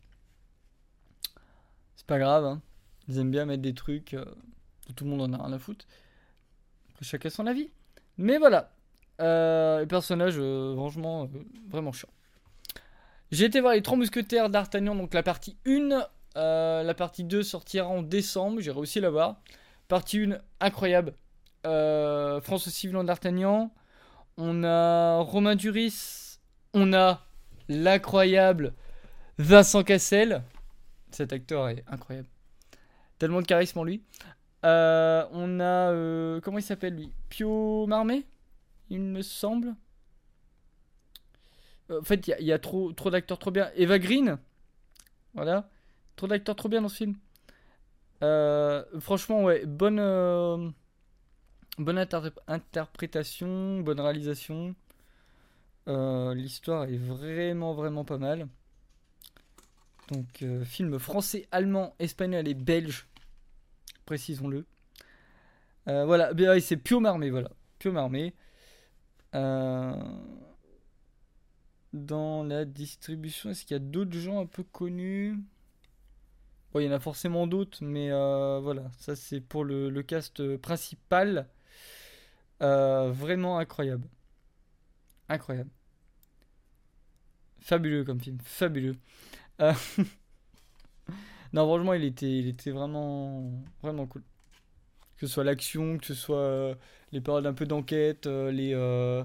C'est 2.02 2.08
pas 2.08 2.18
grave. 2.18 2.44
Hein. 2.44 2.60
Ils 3.06 3.18
aiment 3.18 3.30
bien 3.30 3.44
mettre 3.44 3.62
des 3.62 3.74
trucs. 3.74 4.14
Euh, 4.14 4.24
tout 4.96 5.04
le 5.04 5.10
monde 5.10 5.22
en 5.22 5.32
a 5.38 5.44
rien 5.44 5.52
à 5.52 5.58
foutre. 5.60 5.86
Chacun 7.00 7.30
son 7.30 7.46
avis. 7.46 7.70
Mais 8.18 8.38
voilà. 8.38 8.72
Euh, 9.20 9.86
personnage, 9.86 10.34
franchement, 10.34 11.28
vraiment 11.68 11.92
chiant. 11.92 12.08
J'ai 13.30 13.44
été 13.44 13.60
voir 13.60 13.74
les 13.74 13.82
trois 13.82 13.96
mousquetaires 13.96 14.50
d'Artagnan, 14.50 14.96
donc 14.96 15.14
la 15.14 15.22
partie 15.22 15.56
1. 15.64 16.06
la 16.34 16.94
partie 16.94 17.22
2 17.22 17.44
sortira 17.44 17.86
en 17.86 18.02
décembre, 18.02 18.60
j'ai 18.60 18.72
réussi 18.72 18.98
à 18.98 19.02
la 19.02 19.10
voir. 19.10 19.40
Partie 19.86 20.24
1, 20.24 20.38
incroyable. 20.60 21.14
François 21.62 22.72
Civil 22.72 22.98
d'Artagnan. 23.04 23.72
On 24.36 24.64
a 24.64 25.20
Romain 25.20 25.54
Duris. 25.54 26.38
On 26.74 26.92
a 26.92 27.24
l'incroyable 27.68 28.74
Vincent 29.38 29.84
Cassel. 29.84 30.42
Cet 31.12 31.32
acteur 31.32 31.68
est 31.68 31.84
incroyable. 31.86 32.28
Tellement 33.18 33.40
de 33.40 33.46
charisme 33.46 33.78
en 33.78 33.84
lui. 33.84 34.02
Euh, 34.64 35.26
on 35.32 35.60
a. 35.60 35.92
Euh, 35.92 36.40
comment 36.40 36.58
il 36.58 36.62
s'appelle 36.62 36.94
lui? 36.96 37.12
Pio 37.28 37.86
Marmé 37.86 38.26
Il 38.90 39.00
me 39.00 39.22
semble. 39.22 39.74
Euh, 41.90 42.00
en 42.00 42.04
fait, 42.04 42.28
il 42.28 42.46
y, 42.46 42.52
a 42.52 42.58
trop, 42.58 42.92
d'acteurs 42.92 43.38
trop 43.38 43.50
bien. 43.50 43.70
Eva 43.76 43.98
Green 43.98 44.38
Voilà. 45.34 45.68
Trop 46.16 46.26
d'acteurs 46.26 46.56
trop 46.56 46.68
bien 46.68 46.82
dans 46.82 46.88
ce 46.88 46.96
film. 46.96 47.16
franchement, 49.00 49.44
ouais. 49.44 49.66
Bonne 49.66 49.98
interprétation, 52.48 53.80
bonne 53.80 54.00
réalisation. 54.00 54.74
L'histoire 55.86 56.84
est 56.84 56.98
vraiment, 56.98 57.74
vraiment 57.74 58.04
pas 58.04 58.18
mal. 58.18 58.48
Donc, 60.12 60.44
film 60.64 60.98
français, 60.98 61.48
allemand, 61.50 61.94
espagnol 61.98 62.46
et 62.46 62.54
belge 62.54 63.06
précisons-le. 64.04 64.66
Euh, 65.88 66.04
voilà, 66.04 66.32
c'est 66.60 66.76
Pio 66.76 67.00
Marmé, 67.00 67.30
voilà. 67.30 67.50
Pio 67.78 67.92
Marmé. 67.92 68.34
Euh, 69.34 69.94
dans 71.92 72.44
la 72.44 72.64
distribution, 72.64 73.50
est-ce 73.50 73.64
qu'il 73.64 73.74
y 73.74 73.76
a 73.76 73.78
d'autres 73.78 74.18
gens 74.18 74.40
un 74.40 74.46
peu 74.46 74.62
connus? 74.62 75.38
Il 76.74 76.82
y 76.82 76.88
en 76.88 76.92
a 76.92 77.00
forcément 77.00 77.46
d'autres, 77.46 77.78
mais 77.82 78.10
euh, 78.10 78.58
voilà, 78.62 78.90
ça 78.98 79.14
c'est 79.14 79.40
pour 79.40 79.64
le, 79.64 80.02
cast 80.02 80.56
principal. 80.56 81.48
vraiment 82.60 83.58
incroyable. 83.58 84.08
Incroyable. 85.28 85.70
Fabuleux 87.60 88.04
comme 88.04 88.20
film, 88.20 88.38
fabuleux. 88.42 88.96
Non, 91.52 91.66
franchement, 91.66 91.92
il 91.92 92.04
était, 92.04 92.38
il 92.38 92.48
était 92.48 92.70
vraiment, 92.70 93.50
vraiment 93.82 94.06
cool. 94.06 94.22
Que 95.16 95.26
ce 95.26 95.34
soit 95.34 95.44
l'action, 95.44 95.98
que 95.98 96.06
ce 96.06 96.14
soit 96.14 96.36
euh, 96.38 96.74
les 97.12 97.20
paroles 97.20 97.46
un 97.46 97.52
peu 97.52 97.66
d'enquête, 97.66 98.26
euh, 98.26 98.50
les, 98.50 98.72
euh, 98.74 99.22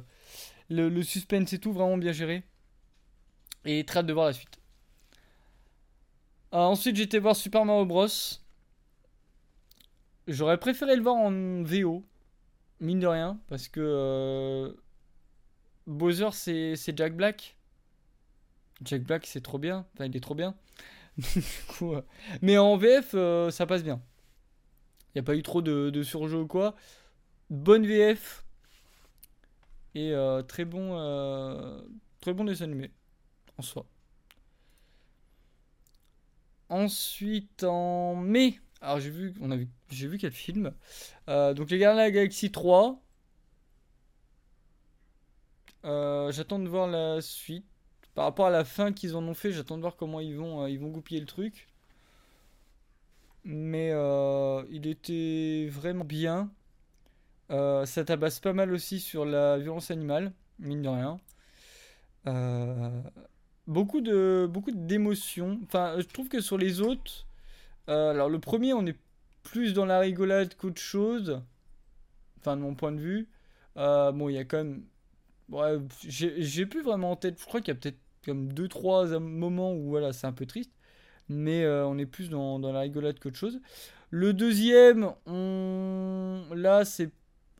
le, 0.70 1.03
suspense 1.03 1.53
et 1.53 1.60
tout, 1.60 1.72
vraiment 1.72 1.98
bien 1.98 2.12
géré. 2.12 2.44
Et 3.65 3.86
très 3.86 4.00
hâte 4.00 4.06
de 4.06 4.13
voir 4.13 4.27
la 4.27 4.34
suite. 4.34 4.60
ensuite, 6.51 6.98
j'étais 6.98 7.20
voir 7.20 7.36
Super 7.36 7.65
Mario 7.65 7.86
Bros. 7.86 8.08
J'aurais 10.27 10.58
préféré 10.58 10.98
le 10.98 11.01
voir 11.01 11.15
en 11.15 11.63
VO, 11.63 12.03
mine 12.82 13.00
de 13.00 13.08
rien, 13.08 13.39
parce 13.48 13.70
que 13.70 14.77
Bowser, 15.88 16.29
c'est 16.34 16.98
Jack 16.98 17.15
Black. 17.15 17.57
Jack 18.84 19.03
Black, 19.03 19.25
c'est 19.25 19.41
trop 19.41 19.57
bien. 19.57 19.86
Enfin, 19.93 20.05
il 20.05 20.15
est 20.15 20.22
trop 20.22 20.36
bien. 20.36 20.55
Euh, 21.84 22.01
mais 22.41 22.57
en 22.57 22.75
VF, 22.75 23.12
euh, 23.13 23.51
ça 23.51 23.67
passe 23.67 23.84
bien. 23.84 24.01
Il 25.13 25.17
n'y 25.17 25.19
a 25.19 25.24
pas 25.24 25.36
eu 25.36 25.43
trop 25.43 25.62
de, 25.62 25.91
de 25.91 26.36
ou 26.36 26.48
quoi. 26.48 26.75
Bonne 27.51 27.86
VF. 27.86 28.43
Et 29.93 30.12
euh, 30.12 30.41
très 30.41 30.65
bon, 30.65 30.96
très 32.19 32.34
bon 32.34 32.46
dessin 32.46 32.65
animé. 32.65 32.91
En 33.60 33.62
soi. 33.62 33.86
Ensuite, 36.69 37.63
en 37.63 38.15
mai. 38.15 38.60
Alors 38.81 39.00
j'ai 39.00 39.12
vu, 39.12 39.34
on 39.41 39.51
a 39.51 39.57
j'ai 39.91 40.07
vu 40.07 40.17
quel 40.17 40.31
film. 40.31 40.74
donc 41.27 41.69
les 41.69 41.77
Gardiens 41.77 42.01
de 42.03 42.07
la 42.07 42.12
Galaxie 42.12 42.51
3. 42.51 43.00
J'attends 45.84 46.60
de 46.60 46.67
voir 46.67 46.88
la 46.88 47.22
suite 47.22 47.65
par 48.17 48.25
rapport 48.25 48.47
à 48.47 48.50
la 48.50 48.65
fin 48.65 48.93
qu'ils 48.93 49.15
en 49.15 49.24
ont 49.27 49.36
fait, 49.36 49.51
j'attends 49.51 49.75
de 49.75 49.81
voir 49.81 49.95
comment 49.95 50.19
ils 50.19 50.36
vont, 50.36 50.65
euh, 50.65 50.75
goupiller 50.75 51.19
le 51.19 51.27
truc. 51.27 51.67
Mais 53.43 53.91
euh, 53.91 54.63
il 54.71 54.88
était 54.88 55.67
vraiment 55.69 56.03
bien. 56.03 56.50
Euh, 57.51 57.86
ça 57.86 58.03
tabasse 58.03 58.39
pas 58.39 58.53
mal 58.53 58.74
aussi 58.74 59.00
sur 59.00 59.24
la 59.24 59.59
violence 59.59 59.91
animale, 59.91 60.33
mine 60.57 60.81
de 60.81 60.89
rien. 60.89 61.19
beaucoup 63.67 64.01
de 64.01 64.50
beaucoup 64.51 64.71
d'émotions. 64.71 65.59
Enfin, 65.65 65.97
je 66.00 66.07
trouve 66.07 66.27
que 66.27 66.41
sur 66.41 66.57
les 66.57 66.81
autres, 66.81 67.27
alors 67.86 68.29
le 68.29 68.39
premier, 68.39 68.74
on 68.74 68.88
est 68.88 68.97
plus 69.43 69.74
dans 69.74 69.86
la 69.86 70.00
rigolade 70.00 70.55
qu'autre 70.55 70.81
chose. 70.81 71.39
Enfin, 72.39 72.57
de 72.57 72.63
mon 72.63 72.74
point 72.74 72.93
de 72.93 73.00
vue. 73.00 73.29
bon, 73.75 74.27
il 74.27 74.33
y 74.33 74.39
a 74.39 74.43
quand 74.43 74.57
même. 74.57 74.86
Ouais, 75.50 75.77
j'ai 76.03 76.65
plus 76.65 76.81
vraiment 76.81 77.12
en 77.12 77.15
tête. 77.15 77.39
Je 77.39 77.45
crois 77.45 77.62
qu'il 77.62 77.75
y 77.75 77.77
a 77.77 77.79
peut-être 77.79 78.00
comme 78.27 78.51
deux 78.51 78.67
trois 78.67 79.19
moments 79.19 79.74
où 79.74 79.89
voilà 79.89 80.13
c'est 80.13 80.27
un 80.27 80.34
peu 80.34 80.46
triste 80.46 80.72
mais 81.29 81.63
euh, 81.63 81.88
on 81.88 81.98
est 81.98 82.05
plus 82.05 82.29
dans, 82.29 82.60
la 82.60 82.81
rigolade 82.81 83.19
qu'autre 83.19 83.38
chose. 83.38 83.60
Le 84.10 84.34
deuxième 84.34 85.13
on... 85.25 86.43
là 86.53 86.86
c'est 86.86 87.12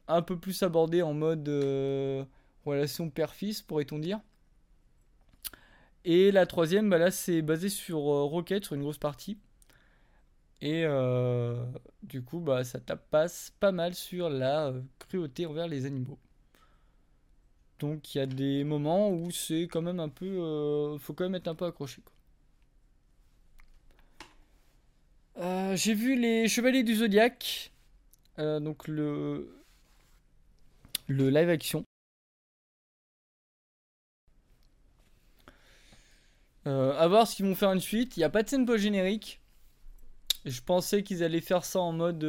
un 0.08 0.22
peu 0.22 0.38
plus 0.38 0.64
abordé 0.64 1.02
en 1.02 1.14
mode 1.14 1.48
euh, 1.50 2.24
relation 2.66 3.10
père-fils 3.10 3.62
pourrait-on 3.62 4.00
dire. 4.00 4.20
Et 6.06 6.32
la 6.32 6.46
troisième 6.46 6.90
bah 6.90 6.98
là 6.98 7.12
c'est 7.12 7.42
basé 7.42 7.70
sur 7.70 8.00
euh, 8.00 8.24
Rocket 8.24 8.66
sur 8.66 8.76
une 8.76 8.82
grosse 8.82 8.98
partie. 8.98 9.38
Et 10.62 10.86
du 12.04 12.24
coup 12.24 12.40
bah 12.40 12.64
ça 12.64 12.80
tape 12.80 13.08
passe 13.12 13.54
pas 13.60 13.72
mal 13.72 13.94
sur 13.94 14.30
la 14.30 14.74
cruauté 15.00 15.46
envers 15.46 15.68
les 15.68 15.86
animaux 15.86 16.18
donc 17.80 18.16
il 18.16 18.18
y 18.18 18.22
a 18.22 18.26
des 18.26 18.64
moments 18.64 19.10
où 19.10 19.32
c'est 19.32 19.64
quand 19.64 19.82
même 19.82 20.00
un 20.00 20.10
peu... 20.10 20.26
Euh, 20.26 20.98
faut 21.00 21.14
quand 21.14 21.26
même 21.26 21.36
être 21.36 21.48
un 21.48 21.56
peu 21.56 21.66
accroché. 21.66 22.02
Euh, 25.38 25.76
j'ai 25.76 25.94
vu 25.94 26.20
les 26.20 26.48
Chevaliers 26.48 26.84
du 26.84 26.96
Zodiaque. 26.96 27.72
Euh, 28.40 28.60
donc 28.60 28.88
le... 28.88 29.54
Le 31.08 31.30
live 31.30 31.50
action. 31.50 31.84
à 36.66 37.08
voir 37.08 37.26
ce 37.26 37.36
qu'ils 37.38 37.46
vont 37.46 37.56
faire 37.56 37.72
une 37.72 37.80
suite. 37.80 38.18
Il 38.18 38.20
n'y 38.20 38.24
a 38.26 38.30
pas 38.30 38.44
de 38.44 38.50
scène 38.50 38.66
post-générique. 38.66 39.40
Je 40.44 40.60
pensais 40.62 41.02
qu'ils 41.02 41.24
allaient 41.24 41.40
faire 41.40 41.64
ça 41.64 41.80
en 41.80 41.94
mode 41.94 42.26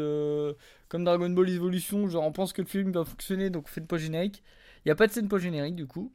comme 0.88 1.05
Dragon 1.05 1.28
Ball 1.31 1.50
Evolution, 1.50 2.09
genre 2.09 2.25
on 2.25 2.31
pense 2.31 2.52
que 2.52 2.62
le 2.62 2.69
film 2.69 2.93
va 2.93 3.05
fonctionner 3.05 3.50
donc 3.50 3.64
on 3.64 3.69
fait 3.69 3.81
pas 3.81 3.99
générique. 3.99 4.45
Il 4.78 4.88
n'y 4.88 4.92
a 4.92 4.94
pas 4.94 5.06
de 5.06 5.12
scène 5.12 5.28
post-générique 5.28 5.76
du 5.76 5.87
coup. 5.87 6.12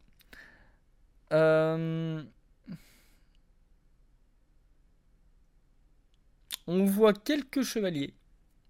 Euh, 1.34 2.24
on 6.68 6.86
voit 6.86 7.14
quelques 7.14 7.64
chevaliers. 7.64 8.14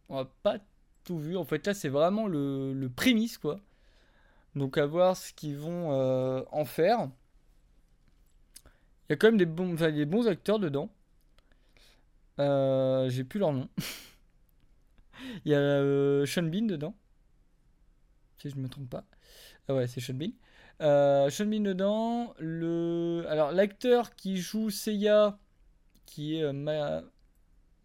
On 0.09 0.17
n'a 0.17 0.25
pas 0.43 0.57
tout 1.03 1.19
vu. 1.19 1.37
En 1.37 1.43
fait, 1.45 1.65
là, 1.67 1.73
c'est 1.73 1.89
vraiment 1.89 2.27
le, 2.27 2.73
le, 2.73 2.89
prémisse, 2.89 3.37
quoi. 3.37 3.59
Donc, 4.55 4.77
à 4.77 4.85
voir 4.85 5.17
ce 5.17 5.33
qu'ils 5.33 5.57
vont 5.57 5.91
euh, 5.91 6.43
en 6.51 6.65
faire. 6.65 7.09
Il 9.09 9.11
y 9.11 9.13
a 9.13 9.15
quand 9.17 9.27
même 9.27 9.37
des 9.37 9.45
bons, 9.45 9.75
bons 10.07 10.27
acteurs 10.27 10.59
dedans. 10.59 10.89
Euh, 12.39 13.09
j'ai 13.09 13.23
plus 13.23 13.39
leur 13.39 13.53
nom. 13.53 13.69
Il 15.45 15.51
y 15.51 15.55
a 15.55 16.25
Sean 16.25 16.43
Bean 16.43 16.65
dedans. 16.65 16.95
Si 18.37 18.49
je 18.49 18.55
ne 18.55 18.61
me 18.61 18.69
trompe 18.69 18.89
pas. 18.89 19.05
Ah 19.67 19.75
ouais, 19.75 19.87
c'est 19.87 20.01
Sean 20.01 20.15
Bean. 20.15 20.31
Euh, 20.81 21.29
Sean 21.29 21.45
Bean 21.45 21.61
dedans. 21.61 22.33
Le... 22.39 23.25
Alors, 23.29 23.51
l'acteur 23.51 24.15
qui 24.15 24.37
joue 24.37 24.69
Seiya, 24.69 25.37
qui 26.05 26.37
est 26.37 26.43
euh, 26.43 26.53
Ma... 26.53 27.03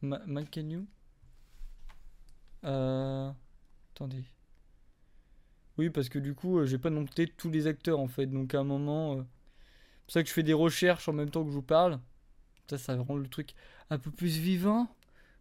Ma... 0.02 0.20
Euh... 2.64 3.30
Attendez. 3.94 4.24
Oui, 5.76 5.90
parce 5.90 6.08
que 6.08 6.18
du 6.18 6.34
coup, 6.34 6.58
euh, 6.58 6.66
j'ai 6.66 6.78
pas 6.78 6.90
noté 6.90 7.28
tous 7.28 7.50
les 7.50 7.66
acteurs 7.66 8.00
en 8.00 8.08
fait. 8.08 8.26
Donc, 8.26 8.54
à 8.54 8.60
un 8.60 8.64
moment. 8.64 9.16
pour 9.16 10.12
ça 10.12 10.22
que 10.22 10.28
je 10.28 10.34
fais 10.34 10.42
des 10.42 10.54
recherches 10.54 11.08
en 11.08 11.12
même 11.12 11.30
temps 11.30 11.44
que 11.44 11.50
je 11.50 11.54
vous 11.54 11.62
parle. 11.62 12.00
Ça, 12.68 12.78
ça 12.78 12.96
rend 12.96 13.16
le 13.16 13.28
truc 13.28 13.54
un 13.90 13.98
peu 13.98 14.10
plus 14.10 14.38
vivant. 14.38 14.88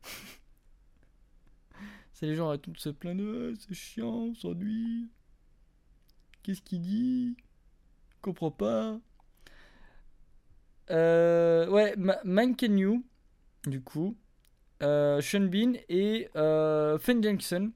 c'est 2.14 2.28
les 2.28 2.36
gens 2.36 2.50
arrêtent 2.50 2.70
de 2.70 2.78
se 2.78 2.90
plaindre, 2.90 3.54
c'est 3.60 3.74
chiant, 3.74 4.30
on 4.30 4.36
s'ennuie. 4.36 5.10
Qu'est-ce 6.48 6.62
qu'il 6.62 6.80
dit? 6.80 7.36
Je 8.10 8.16
comprends 8.22 8.52
pas. 8.52 8.98
Euh, 10.90 11.68
ouais, 11.68 11.94
Mike 12.24 12.64
New, 12.64 13.04
du 13.66 13.82
coup. 13.82 14.16
Euh, 14.82 15.20
Sean 15.20 15.42
Bean 15.42 15.74
et 15.90 16.30
euh, 16.38 16.98
Finn 17.00 17.22
Jensen. 17.22 17.74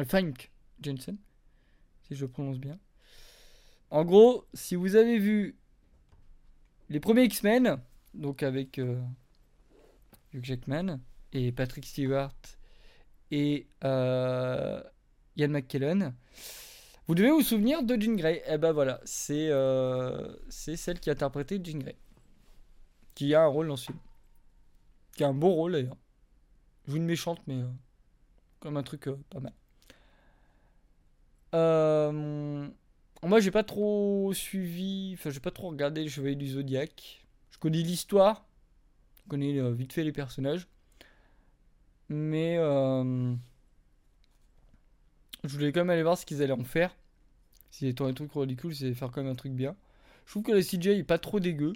Euh, 0.00 0.04
Fink 0.04 0.50
Jensen, 0.82 1.16
si 2.08 2.16
je 2.16 2.22
le 2.24 2.28
prononce 2.28 2.58
bien. 2.58 2.76
En 3.90 4.04
gros, 4.04 4.44
si 4.52 4.74
vous 4.74 4.96
avez 4.96 5.20
vu 5.20 5.56
les 6.88 6.98
premiers 6.98 7.22
X-Men, 7.22 7.80
donc 8.14 8.42
avec 8.42 8.78
Hugh 8.78 8.98
Jackman 10.42 10.98
et 11.32 11.52
Patrick 11.52 11.86
Stewart 11.86 12.34
et 13.30 13.68
Ian 13.84 14.82
McKellen, 15.36 16.16
vous 17.08 17.14
devez 17.14 17.30
vous 17.30 17.42
souvenir 17.42 17.82
de 17.82 18.00
Jean 18.00 18.14
Grey. 18.16 18.42
Eh 18.46 18.58
ben 18.58 18.72
voilà, 18.72 19.00
c'est 19.04 19.48
euh, 19.50 20.36
c'est 20.48 20.76
celle 20.76 21.00
qui 21.00 21.10
a 21.10 21.14
interprété 21.14 21.60
Jean 21.62 21.78
Grey, 21.78 21.96
qui 23.14 23.34
a 23.34 23.42
un 23.42 23.46
rôle 23.46 23.68
dans 23.68 23.76
ce 23.76 23.86
film, 23.86 23.98
qui 25.16 25.24
a 25.24 25.28
un 25.28 25.34
beau 25.34 25.50
rôle 25.50 25.72
d'ailleurs. 25.72 25.96
Joue 26.86 26.96
une 26.96 27.06
méchante, 27.06 27.40
mais 27.46 27.62
comme 28.60 28.76
un 28.76 28.82
truc 28.82 29.08
pas 29.30 29.40
mal. 29.40 29.52
Euh, 31.54 32.68
moi, 33.22 33.40
j'ai 33.40 33.50
pas 33.50 33.64
trop 33.64 34.32
suivi, 34.34 35.14
enfin, 35.14 35.30
j'ai 35.30 35.40
pas 35.40 35.50
trop 35.50 35.68
regardé 35.68 36.02
les 36.02 36.08
Chevaliers 36.08 36.36
du 36.36 36.48
Zodiaque. 36.48 37.24
Je 37.50 37.58
connais 37.58 37.82
l'histoire, 37.82 38.46
je 39.16 39.28
connais 39.28 39.58
euh, 39.58 39.72
vite 39.72 39.92
fait 39.92 40.04
les 40.04 40.12
personnages, 40.12 40.68
mais 42.08 42.56
euh, 42.58 43.34
je 45.44 45.48
voulais 45.48 45.72
quand 45.72 45.80
même 45.80 45.90
aller 45.90 46.02
voir 46.02 46.18
ce 46.18 46.26
qu'ils 46.26 46.42
allaient 46.42 46.52
en 46.52 46.64
faire. 46.64 46.96
S'ils 47.70 47.88
étaient 47.88 48.04
un 48.04 48.12
truc 48.12 48.32
ridicule, 48.34 48.74
c'est 48.74 48.92
faire 48.94 49.10
quand 49.10 49.22
même 49.22 49.32
un 49.32 49.36
truc 49.36 49.52
bien. 49.52 49.76
Je 50.26 50.32
trouve 50.32 50.42
que 50.42 50.52
la 50.52 50.62
CGI 50.62 51.00
est 51.00 51.04
pas 51.04 51.18
trop 51.18 51.40
dégueu. 51.40 51.72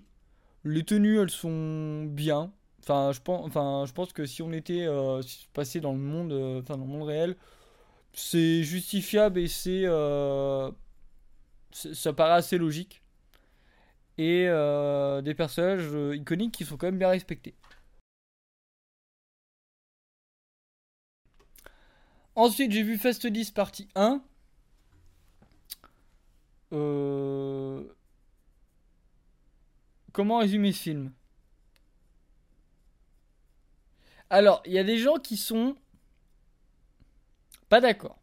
Les 0.65 0.85
tenues, 0.85 1.19
elles 1.21 1.31
sont 1.31 2.05
bien. 2.05 2.53
Enfin, 2.81 3.13
je 3.13 3.93
pense, 3.93 4.13
que 4.13 4.27
si 4.27 4.43
on 4.43 4.53
était 4.53 4.87
euh, 4.87 5.23
passé 5.53 5.81
dans 5.81 5.93
le 5.93 5.99
monde, 5.99 6.33
enfin, 6.63 6.77
dans 6.77 6.85
le 6.85 6.91
monde 6.91 7.09
réel, 7.09 7.37
c'est 8.13 8.63
justifiable 8.63 9.39
et 9.39 9.49
c'est 9.49 9.87
ça 11.73 12.13
paraît 12.13 12.35
assez 12.35 12.59
logique. 12.59 13.03
Et 14.19 14.47
euh, 14.47 15.23
des 15.23 15.35
personnages 15.35 15.89
euh, 15.93 16.15
iconiques 16.15 16.53
qui 16.53 16.65
sont 16.65 16.77
quand 16.77 16.87
même 16.87 16.99
bien 16.99 17.09
respectés. 17.09 17.55
Ensuite, 22.35 22.73
j'ai 22.73 22.83
vu 22.83 22.97
Fast 22.99 23.27
10 23.27 23.51
partie 23.51 23.89
1. 23.95 24.23
Euh, 26.73 27.85
comment 30.13 30.39
résumer 30.39 30.73
ce 30.73 30.83
film? 30.83 31.13
Alors, 34.31 34.63
il 34.65 34.73
y 34.73 34.79
a 34.79 34.85
des 34.85 34.97
gens 34.99 35.17
qui 35.17 35.37
sont 35.37 35.77
pas 37.69 37.83
d'accord. 37.83 38.19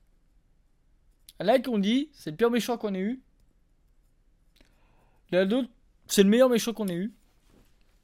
Là, 1.39 1.59
qu'on 1.59 1.77
dit, 1.77 2.09
c'est 2.13 2.31
le 2.31 2.35
pire 2.35 2.49
méchant 2.49 2.77
qu'on 2.77 2.95
ait 2.95 2.99
eu. 2.99 3.21
La 5.31 5.45
d'autres, 5.45 5.69
c'est 6.07 6.23
le 6.23 6.29
meilleur 6.29 6.49
méchant 6.49 6.73
qu'on 6.73 6.87
ait 6.87 6.95
eu. 6.95 7.13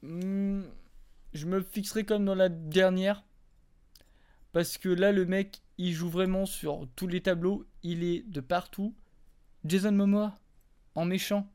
Hmm, 0.02 0.62
je 1.32 1.46
me 1.46 1.60
fixerai 1.60 2.04
comme 2.04 2.24
dans 2.24 2.36
la 2.36 2.48
dernière. 2.48 3.24
Parce 4.56 4.78
que 4.78 4.88
là, 4.88 5.12
le 5.12 5.26
mec, 5.26 5.60
il 5.76 5.92
joue 5.92 6.08
vraiment 6.08 6.46
sur 6.46 6.88
tous 6.96 7.06
les 7.06 7.20
tableaux. 7.20 7.66
Il 7.82 8.02
est 8.02 8.22
de 8.22 8.40
partout. 8.40 8.96
Jason 9.66 9.92
Momoa, 9.92 10.34
en 10.94 11.04
méchant. 11.04 11.46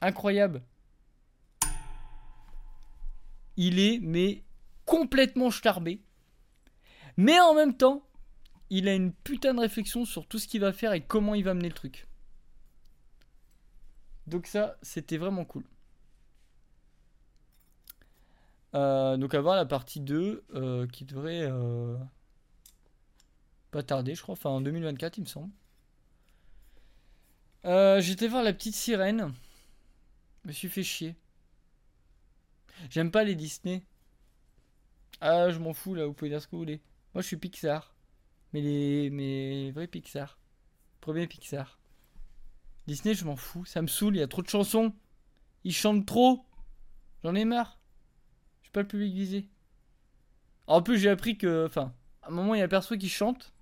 Incroyable. 0.00 0.64
Il 3.56 3.78
est, 3.78 4.00
mais 4.02 4.42
complètement 4.86 5.52
starbé. 5.52 6.02
Mais 7.16 7.38
en 7.38 7.54
même 7.54 7.76
temps, 7.76 8.04
il 8.70 8.88
a 8.88 8.94
une 8.94 9.12
putain 9.12 9.54
de 9.54 9.60
réflexion 9.60 10.04
sur 10.04 10.26
tout 10.26 10.40
ce 10.40 10.48
qu'il 10.48 10.62
va 10.62 10.72
faire 10.72 10.94
et 10.94 11.00
comment 11.00 11.36
il 11.36 11.44
va 11.44 11.54
mener 11.54 11.68
le 11.68 11.74
truc. 11.76 12.08
Donc 14.26 14.48
ça, 14.48 14.76
c'était 14.82 15.16
vraiment 15.16 15.44
cool. 15.44 15.62
Euh, 18.74 19.16
donc 19.16 19.34
à 19.34 19.40
voir 19.40 19.56
la 19.56 19.66
partie 19.66 20.00
2 20.00 20.44
euh, 20.54 20.86
qui 20.88 21.04
devrait 21.04 21.42
euh, 21.42 21.96
pas 23.70 23.82
tarder, 23.82 24.14
je 24.14 24.22
crois, 24.22 24.32
enfin 24.32 24.50
en 24.50 24.60
2024 24.60 25.18
il 25.18 25.22
me 25.22 25.26
semble. 25.26 25.52
J'étais 28.02 28.28
voir 28.28 28.42
la 28.42 28.52
petite 28.52 28.74
sirène. 28.74 29.32
Je 30.42 30.48
me 30.48 30.52
suis 30.52 30.68
fait 30.68 30.82
chier. 30.82 31.14
J'aime 32.90 33.10
pas 33.10 33.24
les 33.24 33.34
Disney. 33.34 33.82
Ah, 35.20 35.50
je 35.50 35.58
m'en 35.58 35.72
fous 35.72 35.94
là, 35.94 36.04
vous 36.06 36.12
pouvez 36.12 36.30
dire 36.30 36.42
ce 36.42 36.46
que 36.46 36.52
vous 36.52 36.58
voulez. 36.58 36.82
Moi 37.14 37.22
je 37.22 37.28
suis 37.28 37.36
Pixar. 37.36 37.94
Mais 38.52 38.60
les, 38.60 39.10
mais 39.10 39.70
vrais 39.70 39.86
Pixar. 39.86 40.38
Premier 41.00 41.26
Pixar. 41.26 41.78
Disney, 42.86 43.14
je 43.14 43.24
m'en 43.24 43.36
fous. 43.36 43.64
Ça 43.64 43.80
me 43.80 43.86
saoule, 43.86 44.16
il 44.16 44.20
y 44.20 44.22
a 44.22 44.28
trop 44.28 44.42
de 44.42 44.48
chansons. 44.48 44.92
Ils 45.64 45.72
chantent 45.72 46.06
trop. 46.06 46.44
J'en 47.22 47.34
ai 47.34 47.44
marre. 47.44 47.78
Suis 48.74 48.80
pas 48.80 48.82
le 48.82 48.88
public 48.88 49.14
visé. 49.14 49.46
En 50.66 50.82
plus, 50.82 50.98
j'ai 50.98 51.08
appris 51.08 51.38
que. 51.38 51.64
Enfin, 51.64 51.94
à 52.22 52.28
un 52.28 52.30
moment, 52.32 52.56
il 52.56 52.58
y 52.58 52.62
a 52.62 52.66
perso 52.66 52.96
qui 52.96 53.08
chante. 53.08 53.52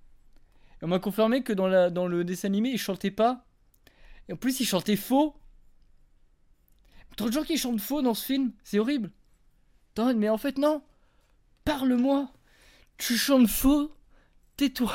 Et 0.81 0.87
on 0.87 0.89
m'a 0.89 1.01
confirmé 1.01 1.43
que 1.43 1.53
dans, 1.53 1.69
le 2.09 2.25
dessin 2.25 2.49
animé, 2.49 2.71
il 2.71 2.79
chantait 2.79 3.11
pas. 3.11 3.45
Et 4.31 4.33
en 4.33 4.37
plus, 4.37 4.61
il 4.61 4.65
chantait 4.65 4.97
faux. 4.97 5.37
Trop 7.19 7.29
de 7.29 7.33
gens 7.35 7.43
qui 7.43 7.59
chantent 7.59 7.79
faux 7.79 8.01
dans 8.01 8.15
ce 8.15 8.25
film. 8.25 8.53
C'est 8.65 8.79
horrible. 8.79 9.11
Attends, 9.91 10.15
mais 10.15 10.31
en 10.31 10.39
fait, 10.39 10.57
non. 10.57 10.83
Parle-moi. 11.67 12.33
Tu 12.97 13.19
chantes 13.19 13.49
faux. 13.49 13.95
Tais-toi. 14.57 14.95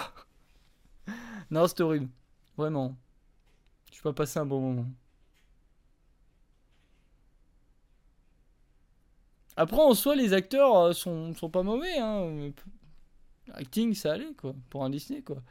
non, 1.51 1.67
c'est 1.67 1.82
horrible. 1.82 2.10
Vraiment. 2.58 2.97
Je 3.93 4.01
pas 4.01 4.13
passer 4.13 4.39
un 4.39 4.47
bon 4.47 4.62
moment. 4.62 4.88
Après, 9.58 9.82
en 9.82 9.96
soi, 9.96 10.15
les 10.15 10.34
acteurs 10.34 10.78
euh, 10.78 10.93
sont, 10.93 11.34
sont 11.34 11.50
pas 11.50 11.63
mauvais. 11.63 11.98
Hein. 11.98 12.52
Acting, 13.54 13.93
ça 13.96 14.13
allait, 14.13 14.34
quoi. 14.38 14.54
Pour 14.70 14.84
un 14.84 14.89
Disney, 14.91 15.24
quoi. 15.24 15.41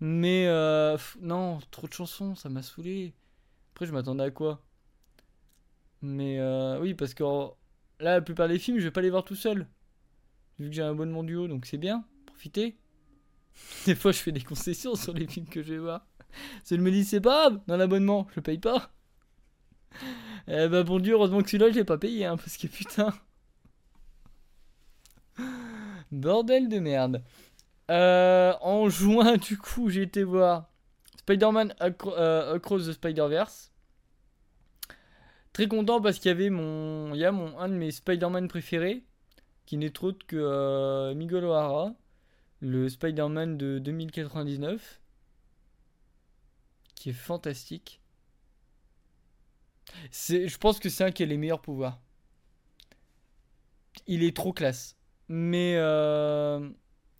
Mais, 0.00 0.46
euh, 0.48 0.96
non, 1.20 1.58
trop 1.70 1.86
de 1.86 1.92
chansons, 1.92 2.34
ça 2.34 2.48
m'a 2.48 2.62
saoulé. 2.62 3.14
Après, 3.72 3.86
je 3.86 3.92
m'attendais 3.92 4.24
à 4.24 4.30
quoi? 4.30 4.62
Mais, 6.02 6.38
euh, 6.40 6.80
oui, 6.80 6.94
parce 6.94 7.12
que 7.14 7.22
là, 7.22 8.14
la 8.14 8.20
plupart 8.22 8.48
des 8.48 8.58
films, 8.58 8.78
je 8.78 8.84
vais 8.84 8.90
pas 8.90 9.02
les 9.02 9.10
voir 9.10 9.24
tout 9.24 9.34
seul. 9.36 9.66
Vu 10.58 10.70
que 10.70 10.74
j'ai 10.74 10.82
un 10.82 10.90
abonnement 10.92 11.22
duo, 11.22 11.46
donc 11.46 11.66
c'est 11.66 11.78
bien. 11.78 12.04
Profitez. 12.26 12.76
Des 13.86 13.94
fois, 13.94 14.12
je 14.12 14.18
fais 14.18 14.32
des 14.32 14.42
concessions 14.42 14.94
sur 14.94 15.12
les 15.12 15.26
films 15.26 15.46
que 15.48 15.62
je 15.62 15.74
vais 15.74 15.78
voir. 15.80 16.06
C'est 16.64 16.78
me 16.78 16.90
dit, 16.90 17.04
c'est 17.04 17.20
pas 17.20 17.50
dans 17.68 17.76
l'abonnement, 17.76 18.26
je 18.34 18.40
paye 18.40 18.58
pas. 18.58 18.90
Eh 20.48 20.68
bah 20.68 20.82
bon 20.82 20.98
Dieu, 20.98 21.14
heureusement 21.14 21.40
que 21.42 21.48
celui-là, 21.48 21.70
je 21.70 21.76
l'ai 21.76 21.84
pas 21.84 21.96
payé, 21.96 22.26
hein, 22.26 22.36
parce 22.36 22.56
que 22.58 22.66
putain. 22.66 23.14
Bordel 26.20 26.68
de 26.68 26.78
merde. 26.78 27.22
Euh, 27.90 28.54
en 28.60 28.88
juin, 28.88 29.36
du 29.38 29.58
coup, 29.58 29.90
j'ai 29.90 30.02
été 30.02 30.22
voir 30.22 30.70
Spider-Man 31.18 31.74
euh, 31.80 32.54
Across 32.54 32.86
the 32.86 32.92
Spider-Verse. 32.92 33.72
Très 35.52 35.68
content 35.68 36.00
parce 36.00 36.18
qu'il 36.18 36.30
y 36.30 36.32
avait 36.32 36.50
mon, 36.50 37.14
il 37.14 37.20
y 37.20 37.24
a 37.24 37.32
mon, 37.32 37.58
un 37.58 37.68
de 37.68 37.74
mes 37.74 37.90
Spider-Man 37.90 38.48
préférés, 38.48 39.04
qui 39.66 39.76
n'est 39.76 40.02
autre 40.02 40.26
que 40.26 40.36
euh, 40.36 41.14
Miguel 41.14 41.44
O'Hara, 41.44 41.94
le 42.60 42.88
Spider-Man 42.88 43.56
de 43.56 43.78
2099 43.78 45.00
qui 47.04 47.10
est 47.10 47.12
fantastique. 47.12 48.00
Je 50.10 50.56
pense 50.56 50.78
que 50.78 50.88
c'est 50.88 51.04
un 51.04 51.12
qui 51.12 51.22
a 51.22 51.26
les 51.26 51.36
meilleurs 51.36 51.60
pouvoirs. 51.60 52.00
Il 54.06 54.22
est 54.22 54.34
trop 54.34 54.54
classe. 54.54 54.96
Mais 55.28 55.76
euh, 55.76 56.70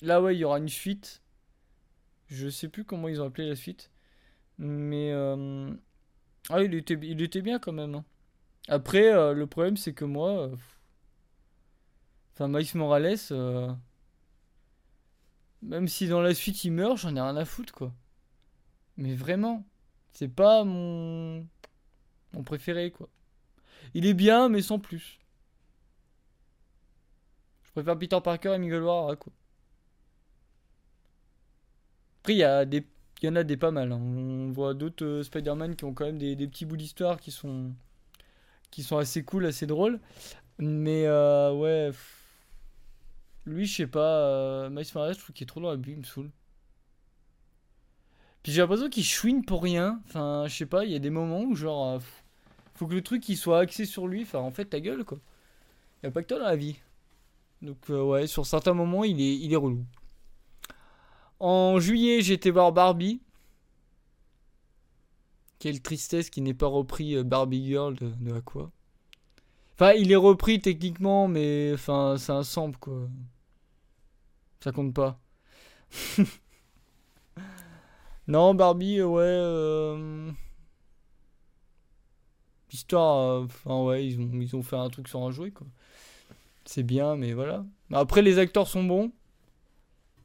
là, 0.02 0.20
ouais, 0.20 0.34
il 0.34 0.38
y 0.38 0.44
aura 0.44 0.58
une 0.58 0.68
suite. 0.68 1.22
Je 2.28 2.48
sais 2.48 2.68
plus 2.68 2.84
comment 2.84 3.08
ils 3.08 3.20
ont 3.20 3.26
appelé 3.26 3.48
la 3.48 3.56
suite. 3.56 3.90
Mais 4.58 5.10
euh, 5.12 5.72
ah, 6.50 6.62
il 6.62 6.74
était, 6.74 7.42
bien 7.42 7.58
quand 7.58 7.72
même. 7.72 7.94
Hein. 7.94 8.04
Après, 8.68 9.12
euh, 9.12 9.32
le 9.34 9.46
problème, 9.46 9.76
c'est 9.76 9.94
que 9.94 10.04
moi. 10.04 10.50
Enfin, 12.34 12.48
Miles 12.48 12.66
Morales. 12.74 13.18
Même 15.62 15.88
si 15.88 16.08
dans 16.08 16.20
la 16.20 16.34
suite 16.34 16.62
il 16.64 16.72
meurt, 16.72 16.98
j'en 16.98 17.16
ai 17.16 17.20
rien 17.20 17.36
à 17.36 17.44
foutre, 17.46 17.72
quoi. 17.72 17.92
Mais 18.98 19.14
vraiment, 19.14 19.64
c'est 20.12 20.28
pas 20.28 20.62
mon 20.64 21.46
mon 22.34 22.42
préféré, 22.42 22.90
quoi. 22.90 23.08
Il 23.94 24.06
est 24.06 24.14
bien, 24.14 24.48
mais 24.48 24.62
sans 24.62 24.78
plus. 24.78 25.18
Préfère 27.74 27.98
Peter 27.98 28.18
Parker 28.22 28.54
et 28.54 28.58
Miguel 28.58 28.82
O'Hara, 28.82 29.16
quoi. 29.16 29.32
Après, 32.20 32.34
il 32.34 32.38
y, 32.38 32.66
des... 32.66 32.86
y 33.22 33.28
en 33.28 33.36
a 33.36 33.44
des 33.44 33.56
pas 33.56 33.70
mal. 33.70 33.92
hein. 33.92 33.96
On 34.00 34.50
voit 34.52 34.74
d'autres 34.74 35.04
euh, 35.04 35.22
Spider-Man 35.22 35.76
qui 35.76 35.84
ont 35.84 35.92
quand 35.94 36.06
même 36.06 36.18
des, 36.18 36.36
petits 36.36 36.64
bouts 36.66 36.76
d'histoire 36.76 37.20
qui 37.20 37.30
sont... 37.30 37.72
qui 38.70 38.82
sont 38.82 38.98
assez 38.98 39.24
cool, 39.24 39.46
assez 39.46 39.66
drôles. 39.66 40.00
Mais 40.58 41.06
euh, 41.06 41.52
ouais. 41.54 41.90
Lui, 43.46 43.66
je 43.66 43.74
sais 43.76 43.86
pas. 43.86 44.20
Euh, 44.28 44.70
Miles 44.70 44.86
Morales, 44.94 45.14
je 45.14 45.18
trouve 45.20 45.34
qu'il 45.34 45.44
est 45.44 45.48
trop 45.48 45.60
dans 45.60 45.70
la 45.70 45.76
bulle, 45.76 45.94
il 45.94 45.98
me 45.98 46.04
saoule. 46.04 46.30
Puis 48.42 48.52
j'ai 48.52 48.60
l'impression 48.60 48.88
qu'il 48.88 49.04
chouine 49.04 49.44
pour 49.44 49.62
rien. 49.62 50.00
Enfin, 50.06 50.44
je 50.48 50.54
sais 50.54 50.66
pas, 50.66 50.84
il 50.84 50.92
y 50.92 50.94
a 50.94 50.98
des 50.98 51.10
moments 51.10 51.42
où 51.42 51.54
genre. 51.54 52.00
faut 52.74 52.86
que 52.86 52.94
le 52.94 53.02
truc 53.02 53.28
il 53.28 53.36
soit 53.36 53.58
axé 53.60 53.86
sur 53.86 54.06
lui. 54.08 54.22
Enfin, 54.22 54.40
en 54.40 54.50
fait, 54.50 54.66
ta 54.66 54.80
gueule 54.80 55.04
quoi. 55.04 55.18
Y 56.02 56.06
a 56.08 56.10
pas 56.10 56.22
que 56.22 56.28
toi 56.28 56.38
dans 56.38 56.46
la 56.46 56.56
vie. 56.56 56.76
Donc, 57.64 57.78
euh, 57.88 58.02
ouais, 58.02 58.26
sur 58.26 58.44
certains 58.44 58.74
moments, 58.74 59.04
il 59.04 59.18
est, 59.22 59.36
il 59.38 59.50
est 59.50 59.56
relou. 59.56 59.86
En 61.40 61.80
juillet, 61.80 62.18
été 62.18 62.50
voir 62.50 62.72
Barbie. 62.72 63.22
Quelle 65.58 65.80
tristesse 65.80 66.28
qu'il 66.28 66.42
n'ait 66.42 66.52
pas 66.52 66.66
repris 66.66 67.16
euh, 67.16 67.24
Barbie 67.24 67.64
Girl 67.64 67.94
de, 67.94 68.10
de 68.20 68.34
Aqua. 68.34 68.70
Enfin, 69.74 69.92
il 69.92 70.12
est 70.12 70.16
repris 70.16 70.60
techniquement, 70.60 71.26
mais 71.26 71.70
enfin, 71.72 72.16
c'est 72.18 72.32
un 72.32 72.44
sample 72.44 72.78
quoi. 72.78 73.08
Ça 74.60 74.70
compte 74.70 74.92
pas. 74.92 75.18
non, 78.28 78.54
Barbie, 78.54 79.00
euh, 79.00 80.26
ouais. 80.26 80.34
L'histoire, 82.70 83.42
enfin, 83.42 83.82
ouais, 83.84 84.06
ils 84.06 84.20
ont, 84.20 84.30
ils 84.34 84.54
ont 84.54 84.62
fait 84.62 84.76
un 84.76 84.90
truc 84.90 85.08
sur 85.08 85.22
un 85.22 85.30
jouet 85.30 85.50
quoi. 85.50 85.66
C'est 86.64 86.82
bien, 86.82 87.16
mais 87.16 87.32
voilà. 87.32 87.64
Après, 87.92 88.22
les 88.22 88.38
acteurs 88.38 88.68
sont 88.68 88.84
bons. 88.84 89.12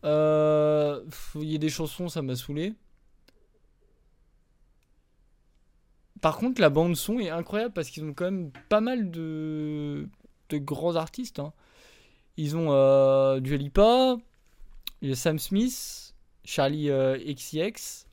Euh, 0.06 1.04
Il 1.36 1.52
y 1.52 1.56
a 1.56 1.58
des 1.58 1.69
chansons, 1.69 2.10
ça 2.10 2.21
m'a 2.21 2.36
saoulé. 2.36 2.73
Par 6.21 6.38
contre, 6.38 6.62
la 6.62 6.69
bande 6.69 6.95
son 6.95 7.19
est 7.19 7.30
incroyable 7.30 7.73
parce 7.73 7.89
qu'ils 7.89 8.04
ont 8.04 8.13
quand 8.13 8.25
même 8.25 8.52
pas 8.69 8.82
mal 8.82 9.10
de, 9.10 10.08
grands 10.52 10.95
artistes. 10.95 11.39
hein. 11.39 11.54
Ils 12.38 12.56
ont 12.56 12.67
euh, 12.71 13.39
a 13.41 15.15
Sam 15.15 15.39
Smith, 15.39 16.13
Charlie 16.43 16.89
euh, 16.89 17.17
XCX, 17.17 18.06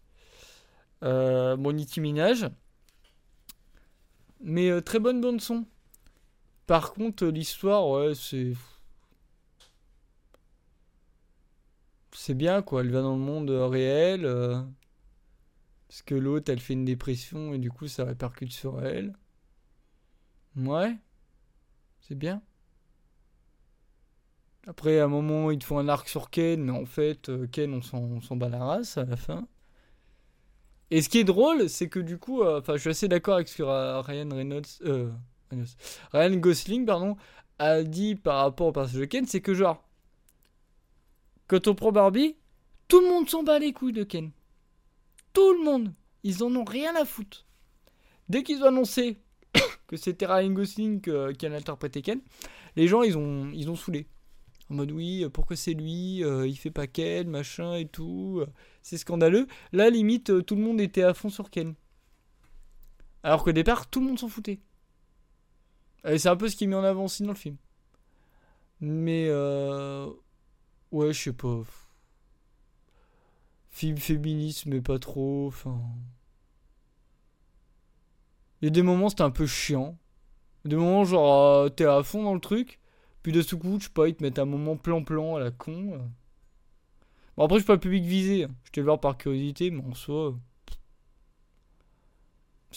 euh, 1.02 1.56
bon, 1.56 1.72
Nicki 1.72 2.00
Minaj. 2.00 2.48
Mais 4.40 4.70
euh, 4.70 4.80
très 4.80 4.98
bonne 4.98 5.20
bande 5.20 5.40
son. 5.40 5.64
Par 6.66 6.92
contre, 6.94 7.26
l'histoire, 7.26 7.88
ouais, 7.88 8.14
c'est. 8.14 8.52
C'est 12.12 12.34
bien 12.34 12.62
quoi, 12.62 12.80
elle 12.80 12.90
va 12.90 13.00
dans 13.00 13.14
le 13.14 13.22
monde 13.22 13.48
euh, 13.50 13.68
réel. 13.68 14.24
euh, 14.24 14.60
parce 15.88 16.02
que 16.02 16.14
l'autre, 16.14 16.52
elle 16.52 16.60
fait 16.60 16.74
une 16.74 16.84
dépression 16.84 17.52
et 17.52 17.58
du 17.58 17.70
coup, 17.72 17.88
ça 17.88 18.04
répercute 18.04 18.52
sur 18.52 18.84
elle. 18.86 19.14
Ouais, 20.56 20.98
c'est 22.00 22.14
bien. 22.14 22.42
Après, 24.68 25.00
à 25.00 25.04
un 25.04 25.08
moment, 25.08 25.50
ils 25.50 25.58
te 25.58 25.64
font 25.64 25.78
un 25.78 25.88
arc 25.88 26.08
sur 26.08 26.30
Ken, 26.30 26.62
mais 26.62 26.70
en 26.72 26.84
fait, 26.86 27.28
euh, 27.30 27.46
Ken, 27.48 27.72
on 27.74 27.82
s'en 28.20 28.36
bat 28.36 28.48
la 28.48 28.64
race 28.64 28.96
à 28.98 29.04
la 29.04 29.16
fin. 29.16 29.48
Et 30.90 31.02
ce 31.02 31.08
qui 31.08 31.18
est 31.18 31.24
drôle, 31.24 31.68
c'est 31.68 31.88
que 31.88 31.98
du 31.98 32.18
coup, 32.18 32.44
enfin, 32.44 32.74
je 32.74 32.80
suis 32.80 32.90
assez 32.90 33.08
d'accord 33.08 33.34
avec 33.34 33.48
ce 33.48 33.56
que 33.56 33.62
Ryan 33.62 34.28
Reynolds- 34.28 34.80
Ryan 36.12 36.36
Gosling, 36.36 36.86
pardon, 36.86 37.16
a 37.58 37.82
dit 37.82 38.14
par 38.16 38.38
rapport 38.42 38.68
au 38.68 38.72
personnage 38.72 39.00
de 39.00 39.04
Ken, 39.06 39.26
c'est 39.26 39.40
que 39.40 39.54
genre, 39.54 39.82
quand 41.48 41.68
on 41.68 41.74
prend 41.74 41.92
Barbie, 41.92 42.36
tout 42.88 43.00
le 43.00 43.08
monde 43.08 43.28
s'en 43.28 43.42
bat 43.42 43.58
les 43.58 43.72
couilles 43.72 43.92
de 43.92 44.04
Ken. 44.04 44.30
Tout 45.32 45.52
le 45.54 45.64
monde. 45.64 45.92
Ils 46.24 46.42
en 46.42 46.54
ont 46.56 46.64
rien 46.64 46.94
à 46.96 47.04
foutre. 47.04 47.46
Dès 48.28 48.42
qu'ils 48.42 48.62
ont 48.62 48.66
annoncé 48.66 49.18
que 49.86 49.96
c'était 49.96 50.26
Ryan 50.26 50.50
Gosling 50.50 51.00
que- 51.00 51.32
qui 51.32 51.46
allait 51.46 51.56
interpréter 51.56 52.02
Ken, 52.02 52.20
les 52.74 52.88
gens, 52.88 53.02
ils 53.02 53.16
ont, 53.16 53.50
ils 53.52 53.70
ont 53.70 53.76
saoulé. 53.76 54.06
En 54.68 54.74
mode 54.74 54.90
oui, 54.90 55.22
euh, 55.24 55.28
pourquoi 55.30 55.54
c'est 55.54 55.74
lui 55.74 56.24
euh, 56.24 56.46
Il 56.48 56.56
fait 56.56 56.72
pas 56.72 56.88
Ken, 56.88 57.28
machin 57.30 57.74
et 57.76 57.86
tout. 57.86 58.38
euh, 58.40 58.46
C'est 58.82 58.98
scandaleux. 58.98 59.46
Là, 59.72 59.88
limite, 59.90 60.30
euh, 60.30 60.42
tout 60.42 60.56
le 60.56 60.62
monde 60.62 60.80
était 60.80 61.02
à 61.04 61.14
fond 61.14 61.28
sur 61.30 61.50
Ken. 61.50 61.74
Alors 63.22 63.44
qu'au 63.44 63.52
départ, 63.52 63.88
tout 63.88 64.00
le 64.00 64.06
monde 64.06 64.18
s'en 64.18 64.28
foutait. 64.28 64.58
C'est 66.06 66.28
un 66.28 66.36
peu 66.36 66.48
ce 66.48 66.56
qui 66.56 66.64
est 66.64 66.66
mis 66.68 66.74
en 66.74 66.84
avant 66.84 67.04
aussi 67.04 67.22
dans 67.22 67.30
le 67.30 67.34
film. 67.36 67.56
Mais 68.80 69.26
euh... 69.28 70.10
ouais, 70.92 71.12
je 71.12 71.22
sais 71.24 71.32
pas. 71.32 71.62
Film 73.70 73.96
féministe, 73.98 74.66
mais 74.66 74.80
pas 74.80 74.98
trop. 74.98 75.46
Enfin. 75.48 75.80
Il 78.60 78.66
y 78.66 78.68
a 78.68 78.70
des 78.70 78.82
moments, 78.82 79.08
c'était 79.08 79.22
un 79.22 79.30
peu 79.30 79.46
chiant. 79.46 79.96
Des 80.64 80.76
moments, 80.76 81.04
genre, 81.04 81.64
euh, 81.64 81.68
t'es 81.68 81.84
à 81.84 82.02
fond 82.02 82.22
dans 82.24 82.34
le 82.34 82.40
truc. 82.40 82.80
Puis 83.22 83.32
de 83.32 83.42
ce 83.42 83.54
coup, 83.56 83.78
je 83.80 83.84
sais 83.86 83.90
pas, 83.90 84.08
ils 84.08 84.14
te 84.16 84.22
mettent 84.22 84.38
un 84.38 84.44
moment 84.46 84.76
plan-plan 84.76 85.36
à 85.36 85.40
la 85.40 85.50
con. 85.50 85.98
Bon, 87.36 87.44
après, 87.44 87.56
je 87.56 87.60
suis 87.60 87.66
pas 87.66 87.74
le 87.74 87.80
public 87.80 88.04
visé. 88.04 88.44
hein. 88.44 88.54
Je 88.64 88.70
t'ai 88.72 88.80
le 88.80 88.86
voir 88.86 89.00
par 89.00 89.16
curiosité, 89.18 89.70
mais 89.70 89.82
en 89.84 89.94
soi. 89.94 90.36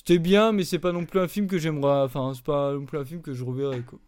C'était 0.09 0.17
bien, 0.17 0.53
mais 0.53 0.63
c'est 0.63 0.79
pas 0.79 0.91
non 0.91 1.05
plus 1.05 1.19
un 1.19 1.27
film 1.27 1.45
que 1.45 1.59
j'aimerais. 1.59 2.01
Enfin, 2.01 2.31
c'est 2.33 2.43
pas 2.43 2.73
non 2.73 2.83
plus 2.83 2.97
un 2.97 3.05
film 3.05 3.21
que 3.21 3.31
je 3.31 3.43
reverrai, 3.43 3.81
quoi. 3.83 3.99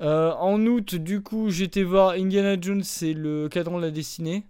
Euh, 0.00 0.32
en 0.32 0.60
août, 0.66 0.96
du 0.96 1.22
coup, 1.22 1.48
j'étais 1.50 1.84
voir 1.84 2.14
Indiana 2.14 2.60
Jones, 2.60 2.82
c'est 2.82 3.12
le 3.12 3.48
cadran 3.48 3.76
de 3.76 3.84
la 3.84 3.92
destinée. 3.92 4.44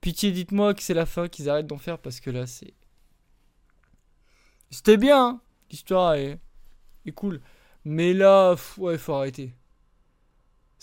Pitié, 0.00 0.32
dites-moi 0.32 0.72
que 0.72 0.82
c'est 0.82 0.94
la 0.94 1.04
fin, 1.04 1.28
qu'ils 1.28 1.50
arrêtent 1.50 1.66
d'en 1.66 1.76
faire 1.76 1.98
parce 1.98 2.20
que 2.20 2.30
là, 2.30 2.46
c'est. 2.46 2.72
C'était 4.70 4.96
bien, 4.96 5.26
hein. 5.26 5.40
l'histoire 5.70 6.14
est... 6.14 6.40
est 7.04 7.12
cool. 7.12 7.38
Mais 7.84 8.14
là, 8.14 8.52
pff, 8.52 8.78
ouais, 8.78 8.96
faut 8.96 9.12
arrêter. 9.12 9.52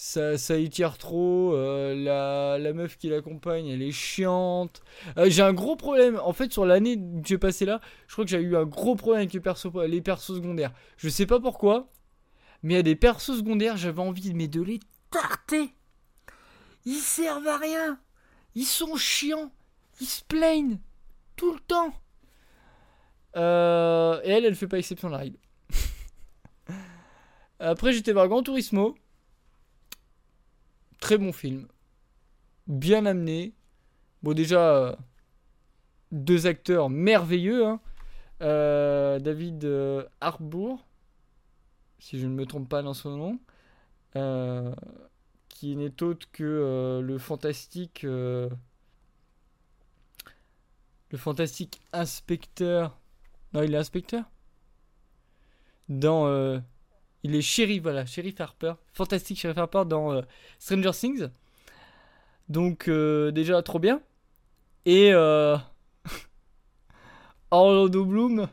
Ça, 0.01 0.38
ça 0.38 0.55
y 0.55 0.69
tire 0.69 0.97
trop. 0.97 1.53
euh, 1.53 2.57
la, 2.57 2.71
meuf 2.71 2.97
qui 2.97 3.09
l'accompagne, 3.09 3.67
elle 3.67 3.81
est 3.81 3.91
chiante. 3.91 4.81
Euh, 5.17 5.29
j'ai 5.29 5.41
un 5.41 5.51
gros 5.51 5.75
problème. 5.75 6.17
En 6.23 6.31
fait, 6.31 6.53
sur 6.53 6.65
l'année 6.65 6.95
que 6.95 7.27
j'ai 7.27 7.38
passé 7.38 7.65
là, 7.65 7.81
je 8.07 8.13
crois 8.13 8.23
que 8.23 8.31
j'ai 8.31 8.39
eu 8.39 8.55
un 8.55 8.63
gros 8.63 8.95
problème 8.95 9.19
avec 9.19 9.33
les 9.33 9.41
persos, 9.41 10.35
secondaires. 10.35 10.71
Je 10.95 11.09
sais 11.09 11.25
pas 11.25 11.41
pourquoi, 11.41 11.89
mais 12.63 12.77
a 12.77 12.81
des 12.81 12.95
persos 12.95 13.39
secondaires, 13.39 13.75
j'avais 13.75 14.01
envie 14.01 14.33
mais 14.33 14.47
de 14.47 14.62
les 14.62 14.79
tarter. 15.12 15.73
Ils 16.85 17.01
servent 17.01 17.49
à 17.49 17.57
rien. 17.57 17.99
Ils 18.55 18.63
sont 18.63 18.95
chiants. 18.95 19.51
Ils 19.99 20.07
se 20.07 20.23
plaignent. 20.23 20.79
Tout 21.35 21.51
le 21.51 21.59
temps. 21.59 21.93
Euh, 23.35 24.21
et 24.23 24.29
elle, 24.29 24.45
elle 24.45 24.55
fait 24.55 24.69
pas 24.69 24.77
exception 24.77 25.09
de 25.09 25.13
la 25.13 25.19
règle. 25.19 25.39
Après, 27.59 27.91
j'étais 27.91 28.13
voir 28.13 28.29
Gran 28.29 28.43
Turismo. 28.43 28.95
Très 30.99 31.17
bon 31.17 31.31
film. 31.31 31.67
Bien 32.67 33.05
amené. 33.05 33.53
Bon, 34.21 34.33
déjà, 34.33 34.75
euh, 34.75 34.95
deux 36.12 36.45
acteurs 36.47 36.89
merveilleux. 36.89 37.65
hein. 37.65 37.79
Euh, 38.41 39.19
David 39.19 39.65
euh, 39.65 40.05
Harbour, 40.21 40.85
si 41.99 42.19
je 42.19 42.25
ne 42.27 42.33
me 42.33 42.45
trompe 42.45 42.69
pas 42.69 42.81
dans 42.81 42.93
son 42.93 43.17
nom, 43.17 43.39
qui 45.49 45.75
n'est 45.75 46.01
autre 46.03 46.27
que 46.31 47.01
le 47.03 47.17
fantastique. 47.17 48.03
le 48.03 48.49
fantastique 51.15 51.81
inspecteur. 51.93 52.97
Non, 53.53 53.63
il 53.63 53.73
est 53.73 53.77
inspecteur? 53.77 54.23
Dans. 55.89 56.62
Il 57.23 57.36
est 57.36 57.41
shérif, 57.41 57.84
voilà, 57.84 58.05
shérif 58.05 58.39
Harper. 58.39 58.73
Fantastique 58.93 59.39
shérif 59.39 59.58
Harper 59.58 59.84
dans 59.86 60.13
euh, 60.13 60.21
Stranger 60.58 60.91
Things. 60.91 61.29
Donc, 62.47 62.88
euh, 62.88 63.32
déjà, 63.32 63.62
trop 63.62 63.79
bien. 63.79 64.01
Et. 64.86 65.12
Euh, 65.13 65.58
Orlando 67.51 68.05
Bloom. 68.05 68.47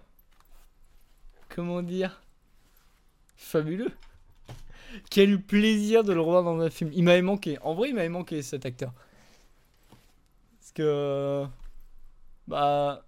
Comment 1.48 1.82
dire? 1.82 2.22
Fabuleux. 3.36 3.92
Quel 5.10 5.40
plaisir 5.40 6.04
de 6.04 6.12
le 6.12 6.20
revoir 6.20 6.42
dans 6.42 6.58
un 6.60 6.70
film. 6.70 6.90
Il 6.92 7.04
m'avait 7.04 7.22
manqué. 7.22 7.58
En 7.62 7.74
vrai, 7.74 7.90
il 7.90 7.94
m'avait 7.94 8.08
manqué 8.08 8.42
cet 8.42 8.66
acteur. 8.66 8.92
Parce 10.58 10.72
que. 10.72 11.44
Bah. 12.48 13.04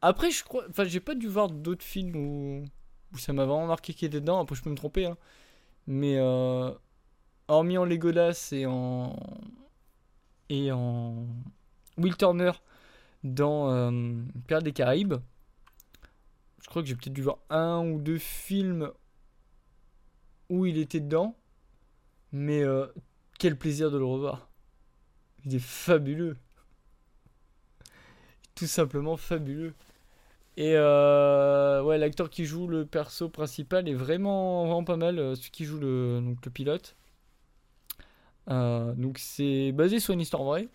Après, 0.00 0.32
je 0.32 0.42
crois. 0.42 0.64
Enfin, 0.68 0.84
j'ai 0.84 1.00
pas 1.00 1.14
dû 1.14 1.28
voir 1.28 1.48
d'autres 1.48 1.84
films 1.84 2.16
où 2.16 2.64
ça 3.18 3.32
m'a 3.32 3.44
vraiment 3.44 3.66
marqué 3.66 3.94
qu'il 3.94 4.06
était 4.08 4.20
dedans. 4.20 4.40
Après, 4.40 4.54
je 4.56 4.62
peux 4.62 4.70
me 4.70 4.76
tromper. 4.76 5.06
hein. 5.06 5.16
Mais. 5.86 6.16
euh, 6.18 6.72
Hormis 7.48 7.76
en 7.76 7.84
Legolas 7.84 8.48
et 8.52 8.66
en. 8.66 9.14
Et 10.48 10.72
en. 10.72 11.26
Will 11.98 12.16
Turner 12.16 12.52
dans 13.24 13.70
euh, 13.70 13.90
des 14.62 14.72
Caraïbes. 14.72 15.14
crois 16.66 16.82
que 16.82 16.88
j'ai 16.88 16.94
peut-être 16.94 17.12
dû 17.12 17.22
voir 17.22 17.38
un 17.50 17.84
ou 17.86 18.00
deux 18.00 18.18
films 18.18 18.90
où 20.48 20.64
il 20.64 20.78
était 20.78 21.00
dedans. 21.00 21.36
Mais 22.32 22.62
euh, 22.62 22.86
quel 23.38 23.58
plaisir 23.58 23.90
de 23.90 23.98
le 23.98 24.04
revoir. 24.04 24.48
Il 25.44 25.54
est 25.54 25.58
fabuleux. 25.58 26.38
Tout 28.54 28.66
simplement 28.66 29.16
fabuleux. 29.16 29.74
Et 30.56 30.74
euh, 30.76 31.82
ouais, 31.82 31.98
l'acteur 31.98 32.30
qui 32.30 32.44
joue 32.44 32.66
le 32.66 32.84
perso 32.84 33.28
principal 33.28 33.88
est 33.88 33.94
vraiment, 33.94 34.66
vraiment 34.66 34.84
pas 34.84 34.96
mal. 34.96 35.36
Celui 35.36 35.50
qui 35.50 35.64
joue 35.64 35.78
le, 35.78 36.20
donc, 36.22 36.44
le 36.44 36.50
pilote. 36.50 36.96
donc 38.48 39.18
c'est 39.18 39.72
basé 39.72 40.00
sur 40.00 40.14
une 40.14 40.20
histoire 40.20 40.44
vraie 40.44 40.68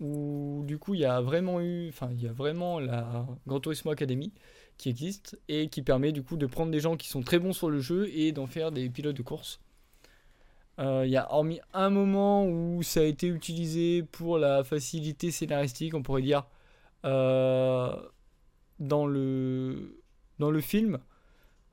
où 0.00 0.62
du 0.66 0.78
coup 0.78 0.94
il 0.94 1.00
y 1.00 1.04
a 1.04 1.20
vraiment 1.20 1.60
eu, 1.60 1.88
enfin 1.88 2.08
il 2.12 2.22
y 2.22 2.28
a 2.28 2.32
vraiment 2.32 2.78
la 2.78 3.26
Gran 3.46 3.60
Turismo 3.60 3.90
Academy 3.90 4.32
qui 4.76 4.88
existe 4.88 5.38
et 5.48 5.68
qui 5.68 5.82
permet 5.82 6.12
du 6.12 6.22
coup 6.22 6.36
de 6.36 6.46
prendre 6.46 6.70
des 6.70 6.80
gens 6.80 6.96
qui 6.96 7.08
sont 7.08 7.22
très 7.22 7.38
bons 7.38 7.52
sur 7.52 7.70
le 7.70 7.80
jeu 7.80 8.08
et 8.14 8.32
d'en 8.32 8.46
faire 8.46 8.70
des 8.72 8.88
pilotes 8.88 9.16
de 9.16 9.22
course. 9.22 9.60
Euh, 10.78 11.02
il 11.04 11.10
y 11.10 11.16
a 11.16 11.32
hormis 11.32 11.60
un 11.74 11.90
moment 11.90 12.46
où 12.46 12.82
ça 12.84 13.00
a 13.00 13.02
été 13.02 13.26
utilisé 13.26 14.04
pour 14.04 14.38
la 14.38 14.62
facilité 14.62 15.32
scénaristique, 15.32 15.94
on 15.94 16.02
pourrait 16.02 16.22
dire, 16.22 16.46
euh, 17.04 17.96
dans, 18.80 19.06
le, 19.06 20.02
dans 20.38 20.50
le 20.50 20.60
film, 20.60 20.98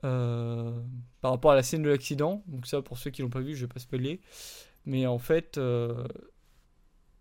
euh, 0.04 0.78
par 1.20 1.32
rapport 1.32 1.52
à 1.52 1.54
la 1.54 1.62
scène 1.62 1.82
de 1.82 1.88
l'accident. 1.88 2.42
Donc 2.46 2.66
ça, 2.66 2.82
pour 2.82 2.98
ceux 2.98 3.10
qui 3.10 3.22
l'ont 3.22 3.30
pas 3.30 3.40
vu, 3.40 3.54
je 3.54 3.66
vais 3.66 3.72
pas 3.72 3.80
spoiler. 3.80 4.20
Mais 4.84 5.06
en 5.06 5.18
fait, 5.18 5.58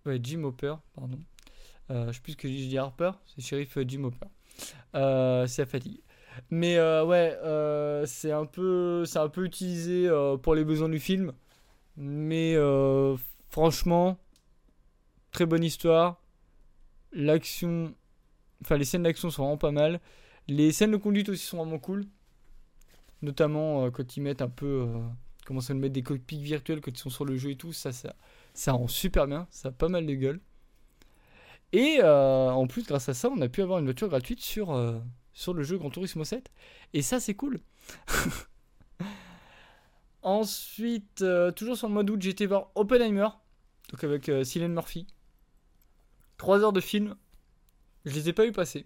Ouais, 0.05 0.19
Jim 0.21 0.43
Hopper, 0.43 0.75
pardon. 0.93 1.19
Euh, 1.89 2.07
je 2.07 2.13
sais 2.13 2.21
plus 2.21 2.33
ce 2.33 2.37
que 2.37 2.47
j'ai 2.47 2.67
dit 2.67 2.77
Harper, 2.77 3.11
c'est 3.25 3.41
shérif 3.41 3.77
Jim 3.87 4.03
Hopper. 4.03 4.27
Euh, 4.95 5.47
c'est 5.47 5.63
la 5.63 5.65
fatigue. 5.65 5.99
Mais 6.49 6.77
euh, 6.77 7.05
ouais, 7.05 7.37
euh, 7.43 8.05
c'est 8.05 8.31
un 8.31 8.47
c'est 9.05 9.19
un 9.19 9.29
peu 9.29 9.45
utilisé 9.45 10.09
pour 10.43 10.53
les 10.53 10.63
besoins 10.63 10.89
du 10.89 10.99
film. 10.99 11.33
Mais 11.97 12.55
franchement, 13.49 14.19
très 15.31 15.45
bonne 15.45 15.63
histoire. 15.63 16.21
L'action, 17.11 17.95
enfin 18.61 18.77
les 18.77 18.85
scènes 18.85 19.03
d'action 19.03 19.29
sont 19.29 19.43
vraiment 19.43 19.57
pas 19.57 19.71
mal. 19.71 19.99
Les 20.47 20.71
scènes 20.71 20.91
de 20.91 20.97
conduite 20.97 21.29
aussi 21.29 21.45
sont 21.45 21.57
vraiment 21.57 21.79
cool. 21.79 22.05
Notamment 23.21 23.89
quand 23.91 24.17
ils 24.17 24.21
mettent 24.21 24.41
un 24.41 24.49
peu, 24.49 24.87
comment 25.45 25.61
ça, 25.61 25.73
mettre 25.73 25.93
des 25.93 26.03
cockpits 26.03 26.41
virtuels 26.41 26.81
quand 26.81 26.91
ils 26.91 26.97
sont 26.97 27.09
sur 27.09 27.25
le 27.25 27.37
jeu 27.37 27.51
et 27.51 27.55
tout. 27.55 27.73
Ça, 27.73 27.91
ça, 27.91 28.15
ça 28.53 28.73
rend 28.73 28.87
super 28.87 29.27
bien, 29.27 29.47
ça 29.49 29.69
a 29.69 29.71
pas 29.71 29.89
mal 29.89 30.05
de 30.05 30.13
gueule. 30.13 30.39
Et 31.75 31.99
euh, 32.01 32.49
en 32.49 32.67
plus, 32.67 32.85
grâce 32.85 33.09
à 33.09 33.13
ça, 33.13 33.29
on 33.29 33.41
a 33.41 33.49
pu 33.49 33.61
avoir 33.61 33.79
une 33.79 33.85
voiture 33.85 34.07
gratuite 34.07 34.39
sur, 34.39 34.71
euh, 34.71 34.97
sur 35.33 35.53
le 35.53 35.63
jeu 35.63 35.77
Grand 35.77 35.89
Turismo 35.89 36.23
7. 36.23 36.49
Et 36.93 37.01
ça, 37.01 37.19
c'est 37.19 37.33
cool. 37.33 37.59
Ensuite, 40.21 41.21
euh, 41.21 41.51
toujours 41.51 41.75
sur 41.75 41.87
le 41.87 41.93
mode 41.93 42.09
août, 42.09 42.21
j'ai 42.21 42.29
été 42.29 42.45
voir 42.45 42.71
Oppenheimer. 42.75 43.27
Donc 43.91 44.03
avec 44.03 44.31
Cillian 44.43 44.69
Murphy. 44.69 45.05
3 46.37 46.61
heures 46.61 46.73
de 46.73 46.81
film. 46.81 47.15
Je 48.05 48.13
les 48.13 48.29
ai 48.29 48.33
pas 48.33 48.45
eu 48.45 48.51
passer. 48.51 48.85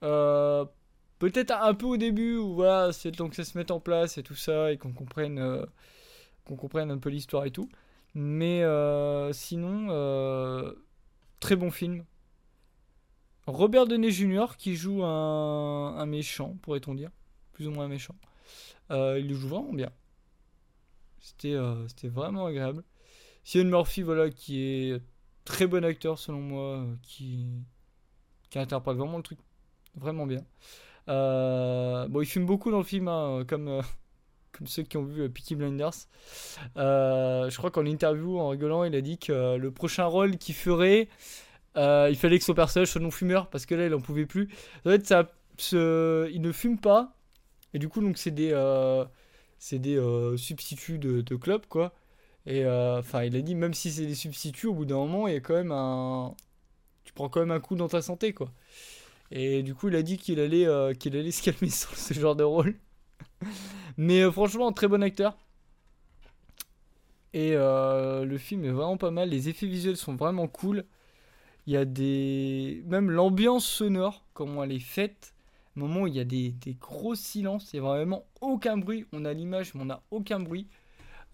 Peut-être 0.00 1.52
un 1.52 1.74
peu 1.74 1.86
au 1.86 1.96
début 1.98 2.36
où 2.36 2.54
voilà, 2.54 2.92
c'est 2.92 3.10
donc 3.10 3.30
que 3.30 3.36
ça 3.36 3.44
se 3.44 3.58
mette 3.58 3.70
en 3.70 3.80
place 3.80 4.16
et 4.16 4.22
tout 4.22 4.34
ça 4.34 4.72
et 4.72 4.78
qu'on 4.78 4.92
comprenne, 4.92 5.66
comprenne 6.56 6.90
un 6.90 6.98
peu 6.98 7.10
l'histoire 7.10 7.44
et 7.44 7.50
tout. 7.50 7.68
Mais 8.14 8.62
euh, 8.62 9.32
sinon, 9.32 9.88
euh, 9.90 10.72
très 11.38 11.56
bon 11.56 11.70
film. 11.70 12.04
Robert 13.46 13.86
Denis 13.86 14.12
Jr. 14.12 14.56
qui 14.58 14.76
joue 14.76 15.04
un, 15.04 16.06
méchant, 16.06 16.56
pourrait-on 16.62 16.94
dire. 16.94 17.10
Plus 17.52 17.68
ou 17.68 17.70
moins 17.70 17.86
un 17.86 17.88
méchant. 17.88 18.14
Euh, 18.90 19.18
il 19.18 19.28
le 19.28 19.34
joue 19.34 19.48
vraiment 19.48 19.72
bien. 19.72 19.90
C'était 21.20 21.56
c'était 21.88 22.08
vraiment 22.08 22.46
agréable. 22.46 22.84
Sion 23.44 23.64
Murphy, 23.64 24.02
voilà, 24.02 24.30
qui 24.30 24.62
est 24.62 25.02
très 25.44 25.66
bon 25.66 25.84
acteur 25.84 26.18
selon 26.18 26.40
moi, 26.40 26.86
qui, 27.02 27.46
qui 28.50 28.58
interprète 28.58 28.96
vraiment 28.96 29.16
le 29.16 29.22
truc 29.22 29.38
vraiment 29.96 30.26
bien. 30.26 30.44
bon, 31.06 32.20
il 32.20 32.26
fume 32.26 32.46
beaucoup 32.46 32.70
dans 32.70 32.78
le 32.78 32.84
film, 32.84 33.08
hein, 33.08 33.44
comme 33.48 33.82
comme 34.52 34.66
ceux 34.66 34.82
qui 34.82 34.96
ont 34.96 35.04
vu 35.04 35.22
euh, 35.22 35.28
Peaky 35.28 35.54
Blinders. 35.54 35.94
Euh, 36.76 37.48
je 37.50 37.56
crois 37.56 37.70
qu'en 37.70 37.86
interview, 37.86 38.38
en 38.38 38.48
rigolant, 38.48 38.84
il 38.84 38.94
a 38.94 39.00
dit 39.00 39.18
que 39.18 39.56
le 39.56 39.70
prochain 39.70 40.04
rôle 40.04 40.36
qu'il 40.38 40.54
ferait, 40.54 41.08
euh, 41.76 42.08
il 42.10 42.16
fallait 42.16 42.38
que 42.38 42.44
son 42.44 42.54
personnage 42.54 42.88
soit 42.88 43.00
non-fumeur 43.00 43.48
parce 43.48 43.66
que 43.66 43.74
là, 43.74 43.86
il 43.86 43.94
en 43.94 44.00
pouvait 44.00 44.26
plus. 44.26 44.48
En 44.84 44.90
fait, 44.90 45.14
il 45.72 46.40
ne 46.40 46.52
fume 46.52 46.78
pas. 46.78 47.16
Et 47.72 47.78
du 47.78 47.88
coup, 47.88 48.00
donc, 48.00 48.18
c'est 48.18 48.30
des, 48.30 48.50
substituts 50.36 50.98
de, 50.98 51.20
de 51.20 51.36
club, 51.36 51.66
quoi. 51.66 51.94
Et 52.46 52.66
enfin, 52.66 53.22
il 53.22 53.36
a 53.36 53.40
dit, 53.40 53.54
même 53.54 53.74
si 53.74 53.92
c'est 53.92 54.06
des 54.06 54.14
substituts, 54.14 54.66
au 54.66 54.74
bout 54.74 54.86
d'un 54.86 54.96
moment, 54.96 55.28
il 55.28 55.34
y 55.34 55.36
a 55.36 55.40
quand 55.40 55.54
même 55.54 55.72
un. 55.72 56.34
Quand 57.28 57.40
même 57.40 57.50
un 57.50 57.60
coup 57.60 57.76
dans 57.76 57.88
ta 57.88 58.02
santé, 58.02 58.32
quoi. 58.32 58.50
Et 59.30 59.62
du 59.62 59.74
coup, 59.74 59.88
il 59.88 59.96
a 59.96 60.02
dit 60.02 60.18
qu'il 60.18 60.40
allait, 60.40 60.66
qu'il 60.98 61.16
allait 61.16 61.30
se 61.30 61.42
calmer 61.42 61.70
sur 61.70 61.96
ce 61.96 62.14
genre 62.14 62.36
de 62.36 62.44
rôle. 62.44 62.74
Mais 63.96 64.22
euh, 64.22 64.32
franchement, 64.32 64.72
très 64.72 64.88
bon 64.88 65.02
acteur. 65.02 65.36
Et 67.32 67.52
euh, 67.54 68.24
le 68.24 68.38
film 68.38 68.64
est 68.64 68.70
vraiment 68.70 68.96
pas 68.96 69.10
mal. 69.10 69.28
Les 69.28 69.48
effets 69.48 69.66
visuels 69.66 69.96
sont 69.96 70.16
vraiment 70.16 70.48
cool. 70.48 70.84
Il 71.66 71.74
y 71.74 71.76
a 71.76 71.84
des. 71.84 72.82
Même 72.86 73.10
l'ambiance 73.10 73.66
sonore, 73.66 74.24
comment 74.34 74.64
elle 74.64 74.72
est 74.72 74.78
faite. 74.78 75.34
Moment 75.76 76.06
il 76.06 76.14
y 76.14 76.20
a 76.20 76.24
des, 76.24 76.54
gros 76.80 77.14
silences, 77.14 77.72
il 77.72 77.80
n'y 77.80 77.86
a 77.86 77.88
vraiment 77.88 78.24
aucun 78.40 78.76
bruit. 78.76 79.06
On 79.12 79.24
a 79.24 79.32
l'image, 79.32 79.74
mais 79.74 79.82
on 79.82 79.86
n'a 79.86 80.02
aucun 80.10 80.40
bruit. 80.40 80.66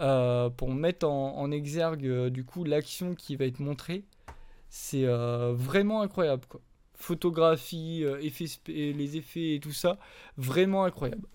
Euh, 0.03 0.51
pour 0.51 0.75
mettre 0.75 1.09
en, 1.09 1.51
exergue 1.51 2.29
du 2.29 2.45
coup 2.45 2.65
l'action 2.65 3.15
qui 3.15 3.37
va 3.37 3.47
être 3.47 3.61
montrée. 3.61 4.05
C'est 4.69 5.07
vraiment 5.07 6.03
incroyable. 6.03 6.45
Quoi. 6.49 6.61
Photographie, 6.95 8.05
effets, 8.21 8.47
les 8.67 9.17
effets 9.17 9.55
et 9.55 9.61
tout 9.61 9.73
ça, 9.73 9.99
vraiment 10.37 10.85
incroyable. 10.85 11.27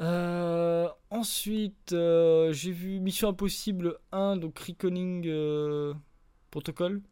Euh, 0.00 0.88
ensuite, 1.10 1.92
euh, 1.92 2.52
j'ai 2.52 2.72
vu 2.72 2.98
Mission 3.00 3.28
Impossible 3.28 3.98
1, 4.10 4.36
donc 4.36 4.58
Reckoning 4.58 5.26
euh, 5.28 5.94
Protocol. 6.50 7.02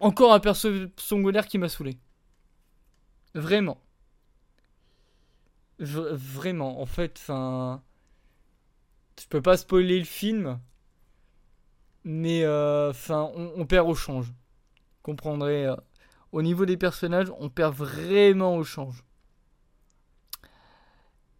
encore 0.00 0.32
un 0.34 0.40
perso 0.40 0.68
secondaire 0.96 1.46
qui 1.46 1.58
m'a 1.58 1.68
saoulé. 1.68 1.98
Vraiment. 3.34 3.78
vraiment, 5.78 6.80
en 6.80 6.86
fait, 6.86 7.18
enfin. 7.18 7.82
Je 9.20 9.26
peux 9.28 9.42
pas 9.42 9.56
spoiler 9.56 9.98
le 9.98 10.04
film. 10.04 10.60
Mais, 12.04 12.46
enfin, 12.46 13.30
on, 13.34 13.64
perd 13.66 13.88
au 13.88 13.94
change. 13.94 14.32
Comprendrez 15.02 15.68
au 16.32 16.40
niveau 16.40 16.64
des 16.64 16.76
personnages, 16.76 17.30
on 17.38 17.50
perd 17.50 17.74
vraiment 17.74 18.56
au 18.56 18.64
change. 18.64 19.04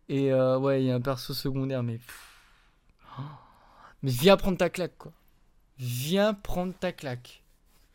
Et 0.08 0.32
euh, 0.32 0.58
ouais, 0.58 0.82
il 0.82 0.86
y 0.86 0.90
a 0.90 0.94
un 0.94 1.00
perso 1.00 1.32
secondaire, 1.32 1.82
mais. 1.82 1.98
Mais 4.02 4.10
viens 4.10 4.36
prendre 4.36 4.58
ta 4.58 4.68
claque, 4.68 4.98
quoi. 4.98 5.12
Viens 5.78 6.34
prendre 6.34 6.74
ta 6.74 6.92
claque. 6.92 7.42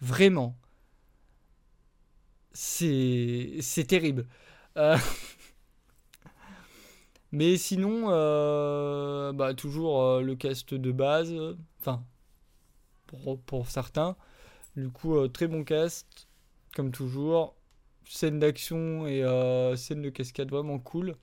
Vraiment. 0.01 0.55
C'est. 2.53 3.57
C'est 3.61 3.85
terrible. 3.85 4.25
Euh, 4.77 4.97
mais 7.31 7.57
sinon, 7.57 8.05
euh, 8.09 9.33
bah, 9.33 9.53
toujours 9.53 10.21
le 10.21 10.35
cast 10.35 10.73
de 10.73 10.91
base. 10.91 11.33
Enfin, 11.79 12.03
pour, 13.07 13.39
pour 13.41 13.67
certains. 13.69 14.15
Du 14.75 14.89
coup, 14.89 15.27
très 15.29 15.47
bon 15.47 15.63
cast 15.63 16.27
comme 16.77 16.91
toujours. 16.91 17.55
Scène 18.05 18.39
d'action 18.39 19.07
et 19.07 19.23
euh, 19.23 19.75
scène 19.75 20.01
de 20.01 20.09
cascade 20.09 20.49
vraiment 20.49 20.79
cool. 20.79 21.15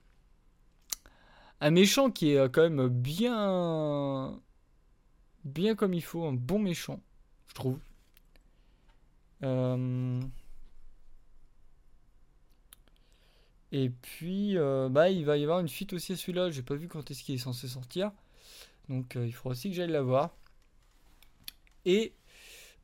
Un 1.60 1.70
méchant 1.70 2.10
qui 2.10 2.32
est 2.32 2.38
euh, 2.38 2.48
quand 2.48 2.68
même 2.68 2.88
bien. 2.88 4.38
Bien 5.44 5.74
comme 5.76 5.94
il 5.94 6.02
faut, 6.02 6.24
un 6.24 6.32
bon 6.32 6.58
méchant, 6.58 7.00
je 7.46 7.54
trouve. 7.54 7.78
Euh, 9.42 10.20
et 13.74 13.90
puis, 13.90 14.56
bah, 14.90 15.10
il 15.10 15.24
va 15.24 15.36
y 15.36 15.42
avoir 15.42 15.60
une 15.60 15.68
suite 15.68 15.92
aussi 15.92 16.12
à 16.12 16.16
celui-là. 16.16 16.50
J'ai 16.50 16.62
pas 16.62 16.76
vu 16.76 16.88
quand 16.88 17.10
est-ce 17.10 17.22
qu'il 17.22 17.34
est 17.34 17.38
censé 17.38 17.68
sortir. 17.68 18.12
Donc, 18.88 19.16
il 19.16 19.32
faudra 19.32 19.50
aussi 19.50 19.68
que 19.68 19.76
j'aille 19.76 19.90
la 19.90 20.02
voir. 20.02 20.34
Et 21.84 22.14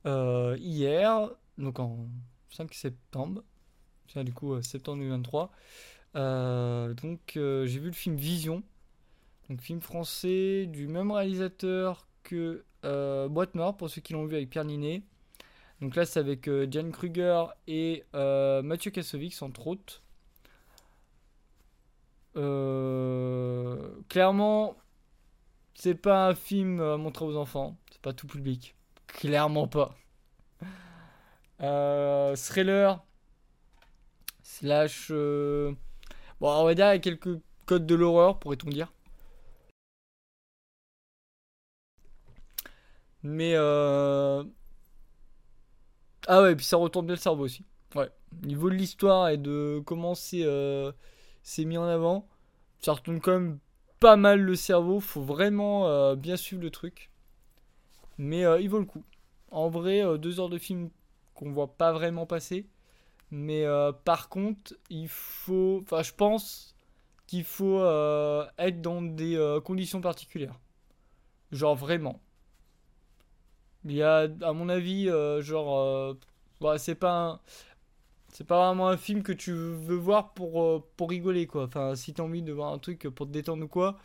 hier, 0.05 1.31
donc 1.59 1.79
en 1.79 2.09
5 2.51 2.75
septembre. 2.75 3.43
C'est 4.09 4.25
du 4.25 4.33
coup 4.33 4.55
euh, 4.55 4.63
septembre 4.63 4.99
2023. 4.99 5.53
Euh, 6.17 6.95
donc 6.95 7.37
euh, 7.37 7.67
j'ai 7.67 7.79
vu 7.79 7.87
le 7.87 7.93
film 7.93 8.17
Vision. 8.17 8.63
Donc 9.49 9.61
film 9.61 9.81
français 9.81 10.67
du 10.67 10.89
même 10.89 11.13
réalisateur 11.13 12.09
que 12.23 12.65
Boîte 12.83 13.55
Noire 13.55 13.77
pour 13.77 13.91
ceux 13.91 14.01
qui 14.01 14.13
l'ont 14.13 14.25
vu 14.25 14.37
avec 14.37 14.51
Pierre 14.51 14.65
Ninet. 14.65 15.03
Donc 15.81 15.97
là, 15.97 16.05
c'est 16.05 16.21
avec 16.21 16.47
euh, 16.47 16.67
Jan 16.71 16.91
Kruger 16.91 17.45
et 17.67 18.05
euh, 18.15 18.61
Mathieu 18.63 18.91
Kassovitz, 18.91 19.41
entre 19.41 19.67
autres. 19.67 20.03
Euh, 22.37 23.91
clairement, 24.09 24.77
c'est 25.75 25.95
pas 25.95 26.29
un 26.29 26.35
film 26.35 26.81
à 26.81 26.97
montrer 26.97 27.25
aux 27.25 27.37
enfants. 27.37 27.77
C'est 27.91 28.03
pas 28.03 28.13
tout 28.13 28.27
public. 28.27 28.77
Clairement 29.07 29.69
pas. 29.69 29.97
thriller. 32.37 33.05
Slash. 34.43 35.11
Bon, 35.11 35.77
on 36.41 36.65
va 36.65 36.75
dire, 36.75 36.87
il 36.87 36.89
y 36.89 36.97
a 36.97 36.99
quelques 36.99 37.41
codes 37.67 37.87
de 37.87 37.95
l'horreur, 37.95 38.39
pourrait-on 38.39 38.71
dire. 38.71 38.93
Mais 43.23 43.53
euh... 43.55 44.45
Ah 46.27 46.43
ouais, 46.43 46.53
et 46.53 46.57
puis 46.57 46.65
ça 46.65 46.77
retourne 46.77 47.07
bien 47.07 47.15
le 47.15 47.21
cerveau 47.21 47.45
aussi. 47.45 47.65
Ouais. 47.95 48.11
Au 48.43 48.47
niveau 48.47 48.71
de 48.71 48.75
l'histoire 48.75 49.29
et 49.29 49.37
de 49.37 49.83
comment 49.85 50.15
c'est 50.15 50.45
euh, 51.59 51.65
mis 51.65 51.79
en 51.79 51.85
avant, 51.85 52.27
ça 52.81 52.93
retourne 52.93 53.21
quand 53.21 53.33
même 53.33 53.59
pas 53.99 54.17
mal 54.17 54.41
le 54.41 54.55
cerveau. 54.55 55.01
Faut 55.01 55.23
vraiment 55.23 55.87
euh, 55.89 56.17
bien 56.17 56.37
suivre 56.37 56.63
le 56.63 56.71
truc. 56.71 57.11
Mais 58.19 58.45
euh, 58.45 58.61
il 58.61 58.69
vaut 58.69 58.79
le 58.79 58.85
coup. 58.85 59.05
En 59.51 59.69
vrai, 59.69 60.19
deux 60.19 60.39
heures 60.39 60.49
de 60.49 60.59
film 60.59 60.91
qu'on 61.35 61.51
voit 61.51 61.75
pas 61.75 61.93
vraiment 61.93 62.27
passer. 62.27 62.67
Mais 63.33 63.65
par 64.05 64.29
contre, 64.29 64.75
il 64.91 65.09
faut. 65.09 65.81
Enfin, 65.83 66.03
je 66.03 66.13
pense 66.13 66.77
qu'il 67.27 67.45
faut 67.45 67.81
être 68.59 68.81
dans 68.81 69.03
des 69.03 69.59
conditions 69.65 70.01
particulières. 70.01 70.59
Genre 71.51 71.75
vraiment. 71.75 72.21
Il 73.85 73.93
y 73.93 74.03
a, 74.03 74.29
à 74.43 74.53
mon 74.53 74.69
avis, 74.69 75.09
euh, 75.09 75.41
genre, 75.43 75.79
euh, 75.79 76.15
bah, 76.61 76.79
c'est 76.79 76.95
pas 76.95 77.41
c'est 78.33 78.47
pas 78.47 78.67
vraiment 78.67 78.89
un 78.89 78.97
film 78.97 79.23
que 79.23 79.33
tu 79.33 79.53
veux 79.53 79.97
voir 79.97 80.33
pour, 80.35 80.63
euh, 80.63 80.85
pour 80.97 81.11
rigoler, 81.11 81.47
quoi. 81.47 81.65
Enfin, 81.65 81.95
si 81.97 82.15
t'as 82.15 82.23
envie 82.23 82.43
de 82.43 82.53
voir 82.53 82.73
un 82.73 82.79
truc 82.79 83.09
pour 83.09 83.27
te 83.27 83.33
détendre 83.33 83.65
ou 83.65 83.69
quoi, 83.69 83.99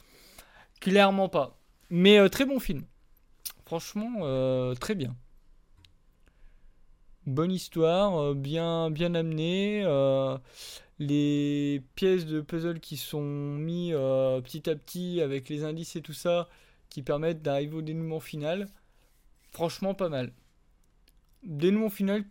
clairement 0.79 1.29
pas. 1.29 1.59
Mais 1.89 2.29
très 2.29 2.45
bon 2.45 2.59
film. 2.59 2.85
Franchement, 3.65 4.75
très 4.75 4.95
bien. 4.95 5.15
Bonne 7.25 7.51
histoire, 7.51 8.35
bien, 8.35 8.91
bien 8.91 9.15
amenée. 9.15 9.83
les 10.99 11.83
pièces 11.95 12.25
de 12.25 12.41
puzzle 12.41 12.79
qui 12.79 12.97
sont 12.97 13.21
mis 13.21 13.91
petit 14.43 14.69
à 14.69 14.75
petit 14.75 15.21
avec 15.21 15.49
les 15.49 15.63
indices 15.63 15.95
et 15.95 16.01
tout 16.01 16.13
ça 16.13 16.47
qui 16.89 17.01
permettent 17.01 17.41
d'arriver 17.41 17.75
au 17.75 17.81
dénouement 17.81 18.19
final. 18.19 18.69
Franchement, 19.51 19.93
pas 19.93 20.09
mal. 20.09 20.31
Dénouement 21.43 21.89
final 21.89 22.23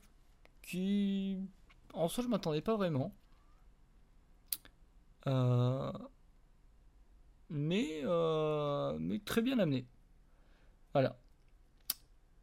qui. 0.62 1.38
En 1.94 2.08
soi, 2.08 2.24
je 2.24 2.28
m'attendais 2.28 2.60
pas 2.60 2.76
vraiment. 2.76 3.14
Euh, 5.26 5.92
mais, 7.50 8.00
euh, 8.04 8.96
mais 8.98 9.20
très 9.20 9.42
bien 9.42 9.58
amené. 9.58 9.86
Voilà. 10.92 11.16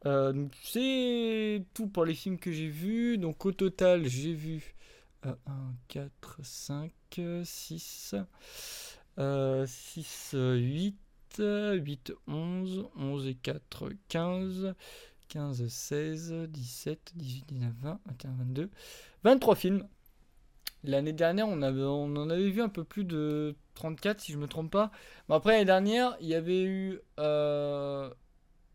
Euh, 0.06 0.48
c'est 0.64 1.64
tout 1.74 1.88
pour 1.88 2.06
les 2.06 2.14
films 2.16 2.40
que 2.40 2.52
j'ai 2.52 2.70
vus. 2.70 3.18
Donc 3.18 3.46
au 3.46 3.52
total, 3.52 4.06
j'ai 4.08 4.34
vu 4.34 4.76
1, 5.24 5.36
4, 5.90 6.40
5, 6.44 6.92
6, 7.44 8.16
6, 9.66 10.30
8, 10.34 10.98
8, 11.38 12.14
11, 12.28 12.90
11 12.96 13.28
et 13.28 13.36
4, 13.36 13.90
15, 14.08 14.76
15, 15.32 15.66
16, 15.66 16.34
17, 16.50 17.14
18, 17.16 17.46
19, 17.48 17.74
20, 17.82 18.00
21, 18.06 18.32
22, 18.32 18.70
23 19.24 19.56
films. 19.56 19.88
L'année 20.84 21.14
dernière, 21.14 21.48
on, 21.48 21.62
en 21.62 22.30
avait 22.30 22.50
vu 22.50 22.62
un 22.62 22.68
peu 22.68 22.84
plus 22.84 23.06
de 23.06 23.56
34, 23.76 24.20
si 24.20 24.34
je 24.34 24.38
ne 24.38 24.42
me 24.42 24.48
trompe 24.48 24.70
pas. 24.70 24.92
Bon, 25.30 25.36
après, 25.36 25.54
l'année 25.54 25.66
dernière, 25.66 26.18
il 26.20 26.28
y 26.28 26.36
avait 26.36 26.64
eu 26.64 27.00
euh, 27.20 28.10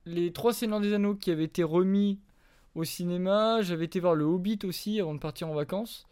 les 0.06 0.32
trois 0.32 0.54
Seigneurs 0.54 0.80
des 0.80 0.94
Anneaux 0.94 1.14
qui 1.14 1.30
avaient 1.30 1.44
été 1.44 1.62
remis 1.62 2.20
au 2.74 2.84
cinéma. 2.84 3.60
J'avais 3.60 3.84
été 3.84 4.00
voir 4.00 4.14
Le 4.14 4.24
Hobbit 4.24 4.60
aussi 4.64 4.98
avant 4.98 5.14
de 5.14 5.20
partir 5.20 5.48
en 5.48 5.54
vacances. 5.54 6.06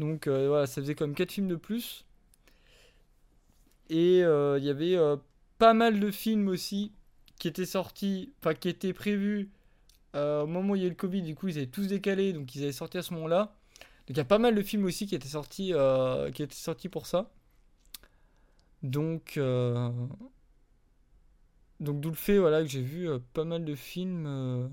Donc 0.00 0.26
euh, 0.26 0.48
voilà, 0.48 0.66
ça 0.66 0.80
faisait 0.80 0.96
comme 0.96 1.14
4 1.14 1.30
films 1.30 1.48
de 1.48 1.56
plus. 1.56 2.04
Et 3.88 4.24
euh, 4.24 4.58
il 4.58 4.64
y 4.64 4.70
avait 4.70 4.96
pas 5.58 5.74
mal 5.74 6.00
de 6.00 6.10
films 6.10 6.48
aussi 6.48 6.90
qui 7.38 7.46
étaient 7.46 7.66
sortis, 7.66 8.32
enfin 8.40 8.54
qui 8.54 8.68
étaient 8.68 8.92
prévus 8.92 9.48
euh, 10.14 10.42
au 10.42 10.46
moment 10.46 10.72
où 10.72 10.76
il 10.76 10.82
y 10.82 10.84
a 10.84 10.86
eu 10.86 10.90
le 10.90 10.96
Covid, 10.96 11.22
du 11.22 11.34
coup 11.34 11.48
ils 11.48 11.58
avaient 11.58 11.66
tous 11.66 11.86
décalé, 11.86 12.32
donc 12.32 12.54
ils 12.54 12.62
avaient 12.62 12.72
sorti 12.72 12.98
à 12.98 13.02
ce 13.02 13.12
moment-là. 13.14 13.54
Donc 14.06 14.10
il 14.10 14.16
y 14.16 14.20
a 14.20 14.24
pas 14.24 14.38
mal 14.38 14.54
de 14.54 14.62
films 14.62 14.84
aussi 14.84 15.06
qui 15.06 15.14
étaient 15.14 15.28
sortis, 15.28 15.72
euh, 15.74 16.30
qui 16.30 16.42
étaient 16.42 16.54
sortis 16.54 16.88
pour 16.88 17.06
ça. 17.06 17.30
Donc, 18.82 19.34
euh, 19.36 19.90
donc 21.80 22.00
d'où 22.00 22.10
le 22.10 22.14
fait 22.14 22.38
voilà, 22.38 22.62
que 22.62 22.68
j'ai 22.68 22.82
vu 22.82 23.08
pas 23.32 23.44
mal 23.44 23.64
de 23.64 23.74
films 23.74 24.70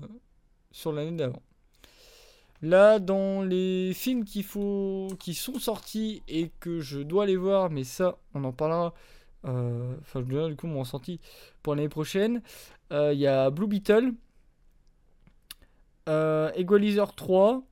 sur 0.70 0.92
l'année 0.92 1.16
d'avant. 1.16 1.42
Là, 2.62 2.98
dans 2.98 3.42
les 3.42 3.92
films 3.92 4.24
qu'il 4.24 4.44
faut, 4.44 5.08
qui 5.18 5.34
sont 5.34 5.58
sortis 5.58 6.22
et 6.28 6.50
que 6.60 6.80
je 6.80 7.00
dois 7.00 7.24
aller 7.24 7.36
voir, 7.36 7.70
mais 7.70 7.84
ça, 7.84 8.18
on 8.34 8.44
en 8.44 8.52
parlera 8.52 8.94
enfin, 9.42 10.20
je 10.20 10.34
donne 10.34 10.50
du 10.50 10.56
coup 10.56 10.66
mon 10.66 10.80
ressenti 10.80 11.20
pour 11.62 11.74
l'année 11.74 11.88
prochaine. 11.88 12.40
Il 12.90 13.18
y 13.18 13.26
a 13.26 13.50
Blue 13.50 13.66
Beetle, 13.66 14.14
euh, 16.08 16.50
Equalizer 16.54 17.14
3. 17.14 17.62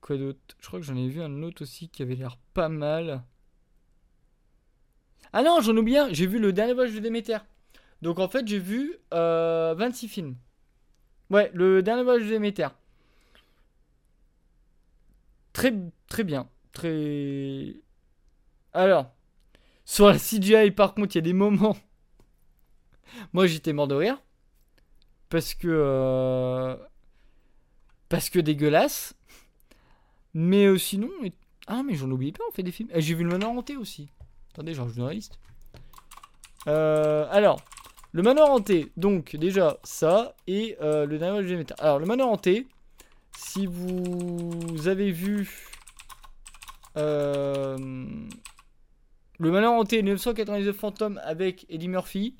Quoi 0.00 0.16
d'autre? 0.16 0.38
Je 0.60 0.66
crois 0.66 0.80
que 0.80 0.86
j'en 0.86 0.96
ai 0.96 1.08
vu 1.08 1.20
un 1.22 1.42
autre 1.42 1.62
aussi 1.62 1.88
qui 1.88 2.02
avait 2.02 2.14
l'air 2.14 2.38
pas 2.54 2.68
mal. 2.68 3.22
Ah 5.32 5.42
non, 5.42 5.60
j'en 5.60 5.76
oublie 5.76 5.96
un. 5.98 6.12
J'ai 6.12 6.26
vu 6.26 6.38
le 6.38 6.52
dernier 6.52 6.72
voyage 6.72 6.94
de 6.94 7.00
Déméter. 7.00 7.38
Donc 8.02 8.18
en 8.18 8.28
fait, 8.28 8.46
j'ai 8.46 8.58
vu 8.58 8.96
26 9.12 10.08
films. 10.08 10.36
Ouais, 11.30 11.50
le 11.54 11.82
dernier 11.82 12.02
voyage 12.04 12.24
de 12.24 12.30
Déméter. 12.30 12.68
Très, 15.52 15.74
très 16.08 16.24
bien. 16.24 16.48
Très. 16.72 17.74
Alors, 18.72 19.12
sur 19.84 20.06
la 20.08 20.18
CGI, 20.18 20.70
par 20.70 20.94
contre, 20.94 21.16
il 21.16 21.18
y 21.18 21.20
a 21.20 21.22
des 21.22 21.32
moments. 21.32 21.76
Moi, 23.32 23.46
j'étais 23.46 23.72
mort 23.72 23.88
de 23.88 23.94
rire. 23.94 24.18
Parce 25.28 25.54
que. 25.54 25.68
Euh, 25.68 26.76
parce 28.08 28.30
que 28.30 28.38
dégueulasse. 28.38 29.14
Mais 30.34 30.66
euh, 30.66 30.78
sinon. 30.78 31.10
Ah, 31.66 31.82
mais 31.84 31.94
j'en 31.94 32.10
oublie 32.10 32.32
pas, 32.32 32.44
on 32.48 32.52
fait 32.52 32.62
des 32.62 32.72
films. 32.72 32.88
J'ai 32.94 33.14
vu 33.14 33.24
le 33.24 33.30
manoir 33.30 33.52
hanté 33.52 33.76
aussi. 33.76 34.08
Attendez, 34.52 34.74
j'en 34.74 34.86
dans 34.86 35.06
la 35.06 35.12
liste. 35.12 35.38
Euh, 36.66 37.26
alors, 37.30 37.60
le 38.12 38.22
manoir 38.22 38.50
hanté. 38.50 38.90
Donc, 38.96 39.36
déjà, 39.36 39.78
ça. 39.84 40.34
Et 40.46 40.76
le 40.80 41.16
dernier 41.18 41.46
je 41.46 41.74
Alors, 41.78 41.98
le 41.98 42.06
manoir 42.06 42.28
hanté. 42.28 42.66
Si 43.36 43.66
vous 43.66 44.88
avez 44.88 45.12
vu 45.12 45.48
Le 46.96 48.16
Malheur 49.38 49.72
Hanté 49.72 50.02
999 50.02 50.76
fantômes 50.76 51.20
avec 51.22 51.64
Eddie 51.68 51.86
Murphy, 51.86 52.34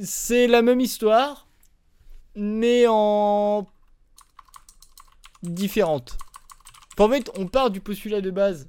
c'est 0.00 0.46
la 0.46 0.62
même 0.62 0.80
histoire, 0.80 1.46
mais 2.34 2.86
en 2.88 3.66
différente. 5.42 6.16
En 6.98 7.08
fait, 7.08 7.30
on 7.36 7.46
part 7.46 7.70
du 7.70 7.80
postulat 7.80 8.20
de 8.20 8.30
base 8.30 8.68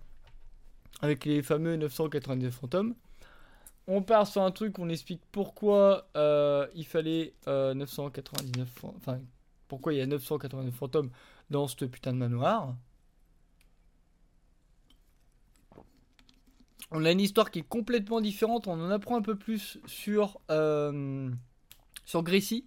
avec 1.02 1.26
les 1.26 1.44
fameux 1.44 1.76
999 1.76 2.54
fantômes. 2.54 2.96
On 3.88 4.02
part 4.02 4.26
sur 4.26 4.42
un 4.42 4.52
truc, 4.52 4.80
on 4.80 4.90
explique 4.90 5.22
pourquoi 5.32 6.08
euh, 6.16 6.68
il 6.74 6.86
fallait 6.86 7.34
999 7.46 8.70
euh, 8.84 8.88
enfin 8.98 9.20
pourquoi 9.68 9.94
il 9.94 9.98
y 9.98 10.02
a 10.02 10.06
989 10.06 10.74
fantômes 10.74 11.10
dans 11.50 11.68
ce 11.68 11.84
putain 11.86 12.14
de 12.14 12.18
manoir. 12.18 12.76
On 16.94 17.06
a 17.06 17.12
une 17.12 17.20
histoire 17.20 17.52
qui 17.52 17.60
est 17.60 17.68
complètement 17.68 18.22
différente. 18.22 18.68
On 18.68 18.74
en 18.74 18.90
apprend 18.92 19.18
un 19.18 19.22
peu 19.22 19.36
plus 19.36 19.80
sur, 19.86 20.40
euh, 20.52 21.30
sur 22.06 22.24
Gracie. 22.24 22.66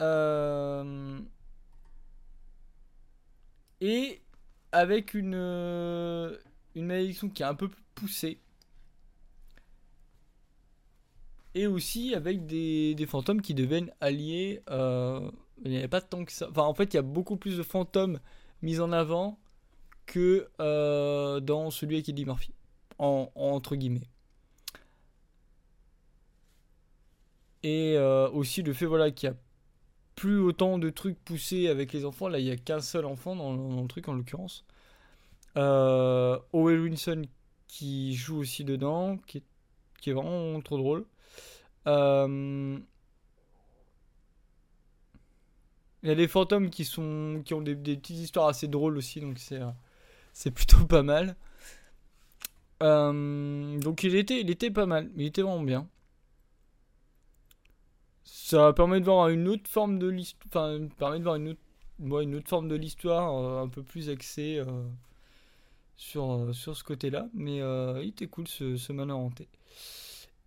Euh, 0.00 1.18
et 3.80 4.22
avec 4.70 5.14
une, 5.14 5.34
une 5.34 6.86
malédiction 6.86 7.28
qui 7.28 7.42
est 7.42 7.46
un 7.46 7.54
peu 7.54 7.68
plus 7.68 7.82
poussée. 7.94 8.38
et 11.54 11.66
aussi 11.66 12.14
avec 12.14 12.46
des, 12.46 13.06
fantômes 13.06 13.42
qui 13.42 13.54
deviennent 13.54 13.92
alliés. 14.00 14.62
Euh, 14.70 15.30
il 15.64 15.70
n'y 15.70 15.78
avait 15.78 15.88
pas 15.88 16.00
tant 16.00 16.24
que 16.24 16.32
ça. 16.32 16.48
Enfin, 16.50 16.62
en 16.62 16.74
fait, 16.74 16.94
il 16.94 16.96
y 16.96 16.98
a 16.98 17.02
beaucoup 17.02 17.36
plus 17.36 17.56
de 17.56 17.62
fantômes 17.62 18.18
mis 18.62 18.80
en 18.80 18.92
avant 18.92 19.38
que 20.06 20.48
euh, 20.60 21.40
dans 21.40 21.70
celui 21.70 21.96
avec 21.96 22.08
Eddie 22.08 22.24
Murphy, 22.24 22.52
en, 22.98 23.30
entre 23.34 23.76
guillemets. 23.76 24.08
Et 27.62 27.94
euh, 27.96 28.28
aussi 28.30 28.62
le 28.62 28.72
fait 28.72 28.86
voilà, 28.86 29.10
qu'il 29.10 29.28
y 29.28 29.32
a 29.32 29.36
plus 30.16 30.38
autant 30.40 30.78
de 30.78 30.90
trucs 30.90 31.18
poussés 31.24 31.68
avec 31.68 31.92
les 31.92 32.04
enfants. 32.04 32.28
Là, 32.28 32.38
il 32.38 32.44
n'y 32.44 32.50
a 32.50 32.56
qu'un 32.56 32.80
seul 32.80 33.04
enfant 33.06 33.36
dans, 33.36 33.82
le 33.82 33.88
truc 33.88 34.08
en 34.08 34.14
l'occurrence. 34.14 34.64
Euh, 35.56 36.38
Owen 36.52 36.80
Wilson 36.80 37.22
qui 37.68 38.14
joue 38.14 38.38
aussi 38.38 38.64
dedans, 38.64 39.18
qui 39.26 39.38
est, 39.38 40.12
vraiment 40.12 40.60
trop 40.60 40.76
drôle. 40.76 41.06
Il 46.02 46.08
y 46.08 46.10
a 46.10 46.14
des 46.16 46.28
fantômes 46.28 46.68
qui, 46.70 46.84
sont, 46.84 47.42
qui 47.44 47.54
ont 47.54 47.62
des, 47.62 47.76
petites 47.76 48.18
histoires 48.18 48.48
assez 48.48 48.66
drôles 48.66 48.96
aussi, 48.96 49.20
donc 49.20 49.38
c'est, 49.38 49.60
c'est 50.32 50.50
plutôt 50.50 50.84
pas 50.86 51.02
mal. 51.02 51.36
Euh, 52.82 53.78
donc 53.78 54.02
il 54.02 54.14
était, 54.16 54.40
il 54.40 54.50
était 54.50 54.70
pas 54.70 54.86
mal, 54.86 55.10
il 55.16 55.26
était 55.26 55.42
vraiment 55.42 55.62
bien. 55.62 55.88
Ça 58.24 58.72
permet 58.72 59.00
de 59.00 59.04
voir 59.04 59.28
une 59.28 59.48
autre 59.48 59.68
forme 59.68 59.98
de 59.98 60.08
l'histoire, 60.08 60.78
permet 60.98 61.18
de 61.18 61.24
voir 61.24 61.36
une 61.36 61.50
autre, 61.50 61.60
une 62.00 62.34
autre 62.34 62.48
forme 62.48 62.68
de 62.68 62.74
l'histoire, 62.74 63.36
euh, 63.36 63.62
un 63.62 63.68
peu 63.68 63.82
plus 63.82 64.10
axée 64.10 64.62
sur, 65.96 66.54
sur 66.54 66.76
ce 66.76 66.84
côté-là. 66.84 67.28
Mais 67.34 67.58
il 68.02 68.08
était 68.08 68.26
cool 68.26 68.48
ce, 68.48 68.76
ce 68.76 68.92
manœuvre 68.92 69.20
hanté. 69.20 69.48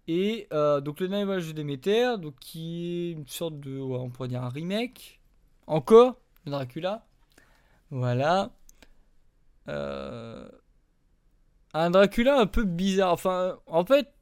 Et 0.07 0.47
donc 0.51 0.99
le 0.99 1.07
dernier 1.07 1.25
voyage 1.25 1.47
de 1.47 1.53
Déméter, 1.53 2.17
donc 2.19 2.35
qui 2.39 2.85
est 2.85 3.11
une 3.11 3.27
sorte 3.27 3.59
de, 3.59 3.79
on 3.79 4.09
pourrait 4.09 4.27
dire 4.27 4.43
un 4.43 4.49
remake 4.49 5.19
encore 5.67 6.17
Dracula. 6.45 7.07
Voilà. 7.89 8.51
Euh, 9.67 10.47
un 11.73 11.89
Dracula 11.89 12.39
un 12.39 12.45
peu 12.47 12.63
bizarre. 12.63 13.11
Enfin, 13.13 13.59
en 13.67 13.85
fait, 13.85 14.13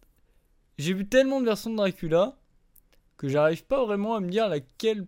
j'ai 0.78 0.94
vu 0.94 1.08
tellement 1.08 1.39
de 1.39 1.46
versions 1.46 1.70
de 1.70 1.76
Dracula 1.76 2.36
que 3.18 3.28
j'arrive 3.28 3.66
pas 3.66 3.86
vraiment 3.86 4.16
à 4.16 4.20
me 4.20 4.30
dire 4.30 4.48
laquelle, 4.50 5.06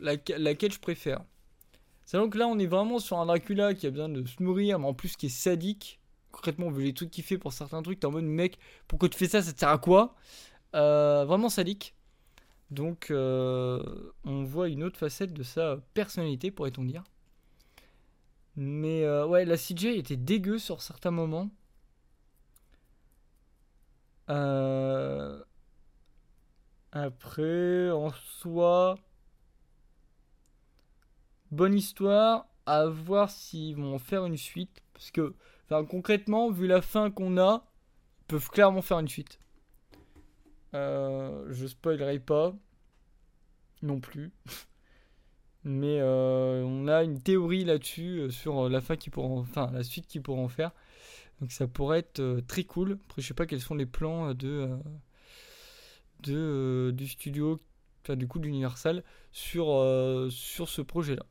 je 0.00 0.78
préfère. 0.78 1.24
C'est 2.04 2.30
que 2.30 2.38
là, 2.38 2.46
on 2.46 2.58
est 2.58 2.66
vraiment 2.66 2.98
sur 2.98 3.18
un 3.18 3.26
Dracula 3.26 3.74
qui 3.74 3.86
a 3.86 3.90
besoin 3.90 4.08
de 4.08 4.24
se 4.26 4.42
nourrir, 4.42 4.78
mais 4.78 4.86
en 4.86 4.94
plus 4.94 5.16
qui 5.16 5.26
est 5.26 5.30
sadique. 5.30 6.00
Concrètement, 6.30 6.70
vu 6.70 6.84
les 6.84 6.92
trucs 6.92 7.10
qu'il 7.10 7.24
fait 7.24 7.38
pour 7.38 7.52
certains 7.52 7.82
trucs, 7.82 7.98
t'es 7.98 8.06
en 8.06 8.12
mode 8.12 8.24
mec, 8.24 8.58
pourquoi 8.88 9.08
tu 9.08 9.16
fais 9.18 9.26
ça? 9.26 9.42
Ça 9.42 9.52
te 9.52 9.58
sert 9.58 9.70
à 9.70 9.78
quoi? 9.78 10.14
Euh, 10.74 11.24
Vraiment 11.24 11.48
sadique. 11.48 11.94
Donc, 12.70 13.10
euh, 13.10 13.82
on 14.24 14.44
voit 14.44 14.68
une 14.68 14.84
autre 14.84 14.98
facette 14.98 15.32
de 15.32 15.42
sa 15.42 15.78
personnalité, 15.94 16.50
pourrait-on 16.50 16.84
dire. 16.84 17.02
Mais 18.56 19.04
euh, 19.04 19.26
ouais, 19.26 19.44
la 19.44 19.56
CJ 19.56 19.86
était 19.96 20.16
dégueu 20.16 20.58
sur 20.58 20.80
certains 20.82 21.10
moments. 21.10 21.50
Euh, 24.30 25.42
après, 26.92 27.90
en 27.90 28.10
soi, 28.10 28.98
bonne 31.50 31.74
histoire. 31.74 32.46
À 32.68 32.86
voir 32.86 33.30
s'ils 33.30 33.76
vont 33.76 33.98
faire 34.00 34.26
une 34.26 34.36
suite. 34.36 34.82
Parce 34.92 35.12
que, 35.12 35.36
concrètement, 35.88 36.50
vu 36.50 36.66
la 36.66 36.82
fin 36.82 37.12
qu'on 37.12 37.38
a, 37.38 37.64
ils 38.22 38.24
peuvent 38.26 38.50
clairement 38.50 38.82
faire 38.82 38.98
une 38.98 39.08
suite. 39.08 39.38
Euh, 40.74 41.46
je 41.50 41.66
spoilerai 41.66 42.18
pas 42.18 42.54
non 43.82 44.00
plus. 44.00 44.32
Mais 45.68 45.98
euh, 46.00 46.62
on 46.62 46.86
a 46.86 47.02
une 47.02 47.20
théorie 47.20 47.64
là-dessus 47.64 48.20
euh, 48.20 48.30
sur 48.30 48.68
la 48.68 48.80
fin 48.80 48.94
qui 48.94 49.10
pourront, 49.10 49.40
enfin 49.40 49.68
la 49.72 49.82
suite 49.82 50.06
qu'ils 50.06 50.22
pourront 50.22 50.46
faire. 50.46 50.70
Donc 51.40 51.50
ça 51.50 51.66
pourrait 51.66 51.98
être 51.98 52.40
très 52.46 52.62
cool. 52.62 53.00
Après 53.08 53.20
je 53.20 53.26
sais 53.26 53.34
pas 53.34 53.46
quels 53.46 53.60
sont 53.60 53.74
les 53.74 53.84
plans 53.84 54.32
de, 54.32 54.70
de 56.20 56.94
du 56.96 57.08
studio, 57.08 57.60
enfin 58.02 58.14
du 58.14 58.28
coup 58.28 58.38
d'Universal 58.38 59.02
sur 59.32 59.66
sur 60.30 60.68
ce 60.68 60.82
projet-là. 60.82 61.26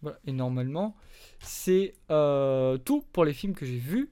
Voilà. 0.00 0.18
Et 0.24 0.32
normalement 0.32 0.96
c'est 1.40 1.94
tout 2.08 3.04
pour 3.12 3.24
les 3.24 3.34
films 3.34 3.54
que 3.54 3.66
j'ai 3.66 3.78
vus. 3.78 4.10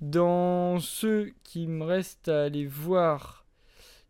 Dans 0.00 0.80
ceux 0.80 1.34
qui 1.44 1.66
me 1.66 1.84
restent 1.84 2.28
à 2.28 2.44
aller 2.44 2.66
voir, 2.66 3.46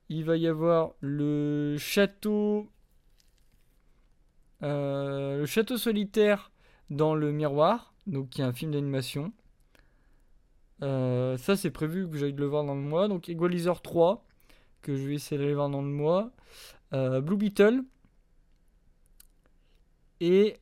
il 0.08 0.24
va 0.24 0.36
y 0.36 0.46
avoir 0.46 0.92
le 1.00 1.76
château. 1.76 2.70
Euh, 4.62 5.38
le 5.38 5.46
château 5.46 5.76
solitaire 5.78 6.50
dans 6.90 7.14
le 7.14 7.32
miroir, 7.32 7.94
donc 8.06 8.30
qui 8.30 8.40
est 8.40 8.44
un 8.44 8.52
film 8.52 8.72
d'animation. 8.72 9.32
Euh, 10.82 11.36
ça, 11.38 11.56
c'est 11.56 11.70
prévu 11.70 12.08
que 12.08 12.16
j'aille 12.16 12.32
le 12.32 12.46
voir 12.46 12.64
dans 12.64 12.74
le 12.74 12.80
mois. 12.80 13.08
Donc, 13.08 13.28
Equalizer 13.28 13.80
3, 13.82 14.24
que 14.82 14.96
je 14.96 15.08
vais 15.08 15.14
essayer 15.14 15.38
d'aller 15.38 15.54
voir 15.54 15.70
dans 15.70 15.82
le 15.82 15.88
mois. 15.88 16.30
Euh, 16.94 17.20
Blue 17.20 17.36
Beetle. 17.36 17.82
Et 20.20 20.58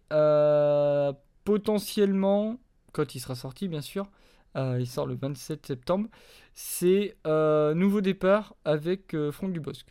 potentiellement, 1.45 2.59
quand 2.93 3.15
il 3.15 3.21
sera 3.21 3.35
sorti, 3.35 3.69
bien 3.69 3.81
sûr, 3.81 4.07
il 4.55 4.87
sort 4.87 5.07
le 5.07 5.15
27 5.15 5.67
septembre, 5.67 6.09
c'est 6.55 7.17
Nouveau 7.25 8.01
départ 8.01 8.55
avec 8.65 9.15
euh, 9.15 9.33
Franck 9.33 9.53
Dubosc. 9.53 9.87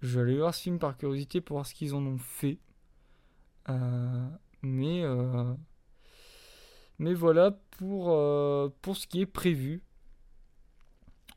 Je 0.00 0.18
vais 0.18 0.22
aller 0.22 0.38
voir 0.38 0.54
ce 0.54 0.62
film 0.62 0.78
par 0.78 0.96
curiosité 0.96 1.40
pour 1.40 1.56
voir 1.56 1.66
ce 1.66 1.74
qu'ils 1.74 1.94
en 1.94 2.04
ont 2.04 2.18
fait. 2.18 2.58
Euh, 3.68 4.28
mais, 4.62 5.04
mais 6.98 7.14
voilà 7.14 7.58
pour, 7.72 8.06
pour 8.82 8.96
ce 8.96 9.06
qui 9.06 9.20
est 9.20 9.26
prévu 9.26 9.82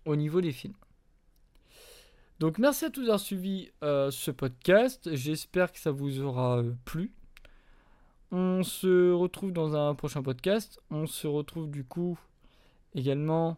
au 0.05 0.15
niveau 0.15 0.41
des 0.41 0.51
films. 0.51 0.75
Donc 2.39 2.57
merci 2.57 2.85
à 2.85 2.89
tous 2.89 3.01
d'avoir 3.01 3.19
suivi 3.19 3.71
ce 3.81 4.31
podcast. 4.31 5.13
J'espère 5.13 5.71
que 5.71 5.79
ça 5.79 5.91
vous 5.91 6.21
aura 6.21 6.63
plu. 6.85 7.13
On 8.35 8.63
se 8.63 9.11
retrouve 9.11 9.51
dans 9.51 9.75
un 9.75 9.93
prochain 9.93 10.23
podcast. 10.23 10.79
On 10.89 11.05
se 11.05 11.27
retrouve 11.27 11.69
du 11.69 11.83
coup 11.83 12.17
également 12.95 13.57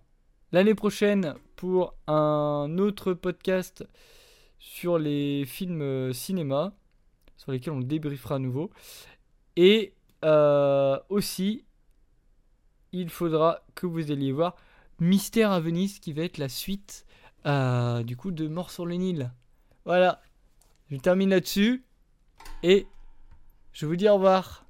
l'année 0.51 0.75
prochaine 0.75 1.35
pour 1.55 1.95
un 2.07 2.77
autre 2.77 3.13
podcast 3.13 3.85
sur 4.59 4.97
les 4.97 5.45
films 5.45 5.81
euh, 5.81 6.13
cinéma, 6.13 6.73
sur 7.37 7.51
lesquels 7.51 7.73
on 7.73 7.81
débriefera 7.81 8.35
à 8.35 8.39
nouveau. 8.39 8.71
Et 9.55 9.93
euh, 10.23 10.99
aussi, 11.09 11.65
il 12.91 13.09
faudra 13.09 13.61
que 13.75 13.85
vous 13.85 14.11
alliez 14.11 14.31
voir 14.31 14.55
Mystère 14.99 15.51
à 15.51 15.59
Venise, 15.59 15.99
qui 15.99 16.13
va 16.13 16.23
être 16.23 16.37
la 16.37 16.49
suite 16.49 17.05
euh, 17.45 18.03
du 18.03 18.15
coup 18.15 18.31
de 18.31 18.47
Mort 18.47 18.71
sur 18.71 18.85
le 18.85 18.95
Nil. 18.95 19.31
Voilà, 19.83 20.21
je 20.89 20.97
termine 20.97 21.29
là-dessus 21.29 21.83
et 22.63 22.87
je 23.73 23.85
vous 23.85 23.95
dis 23.95 24.09
au 24.09 24.15
revoir. 24.15 24.64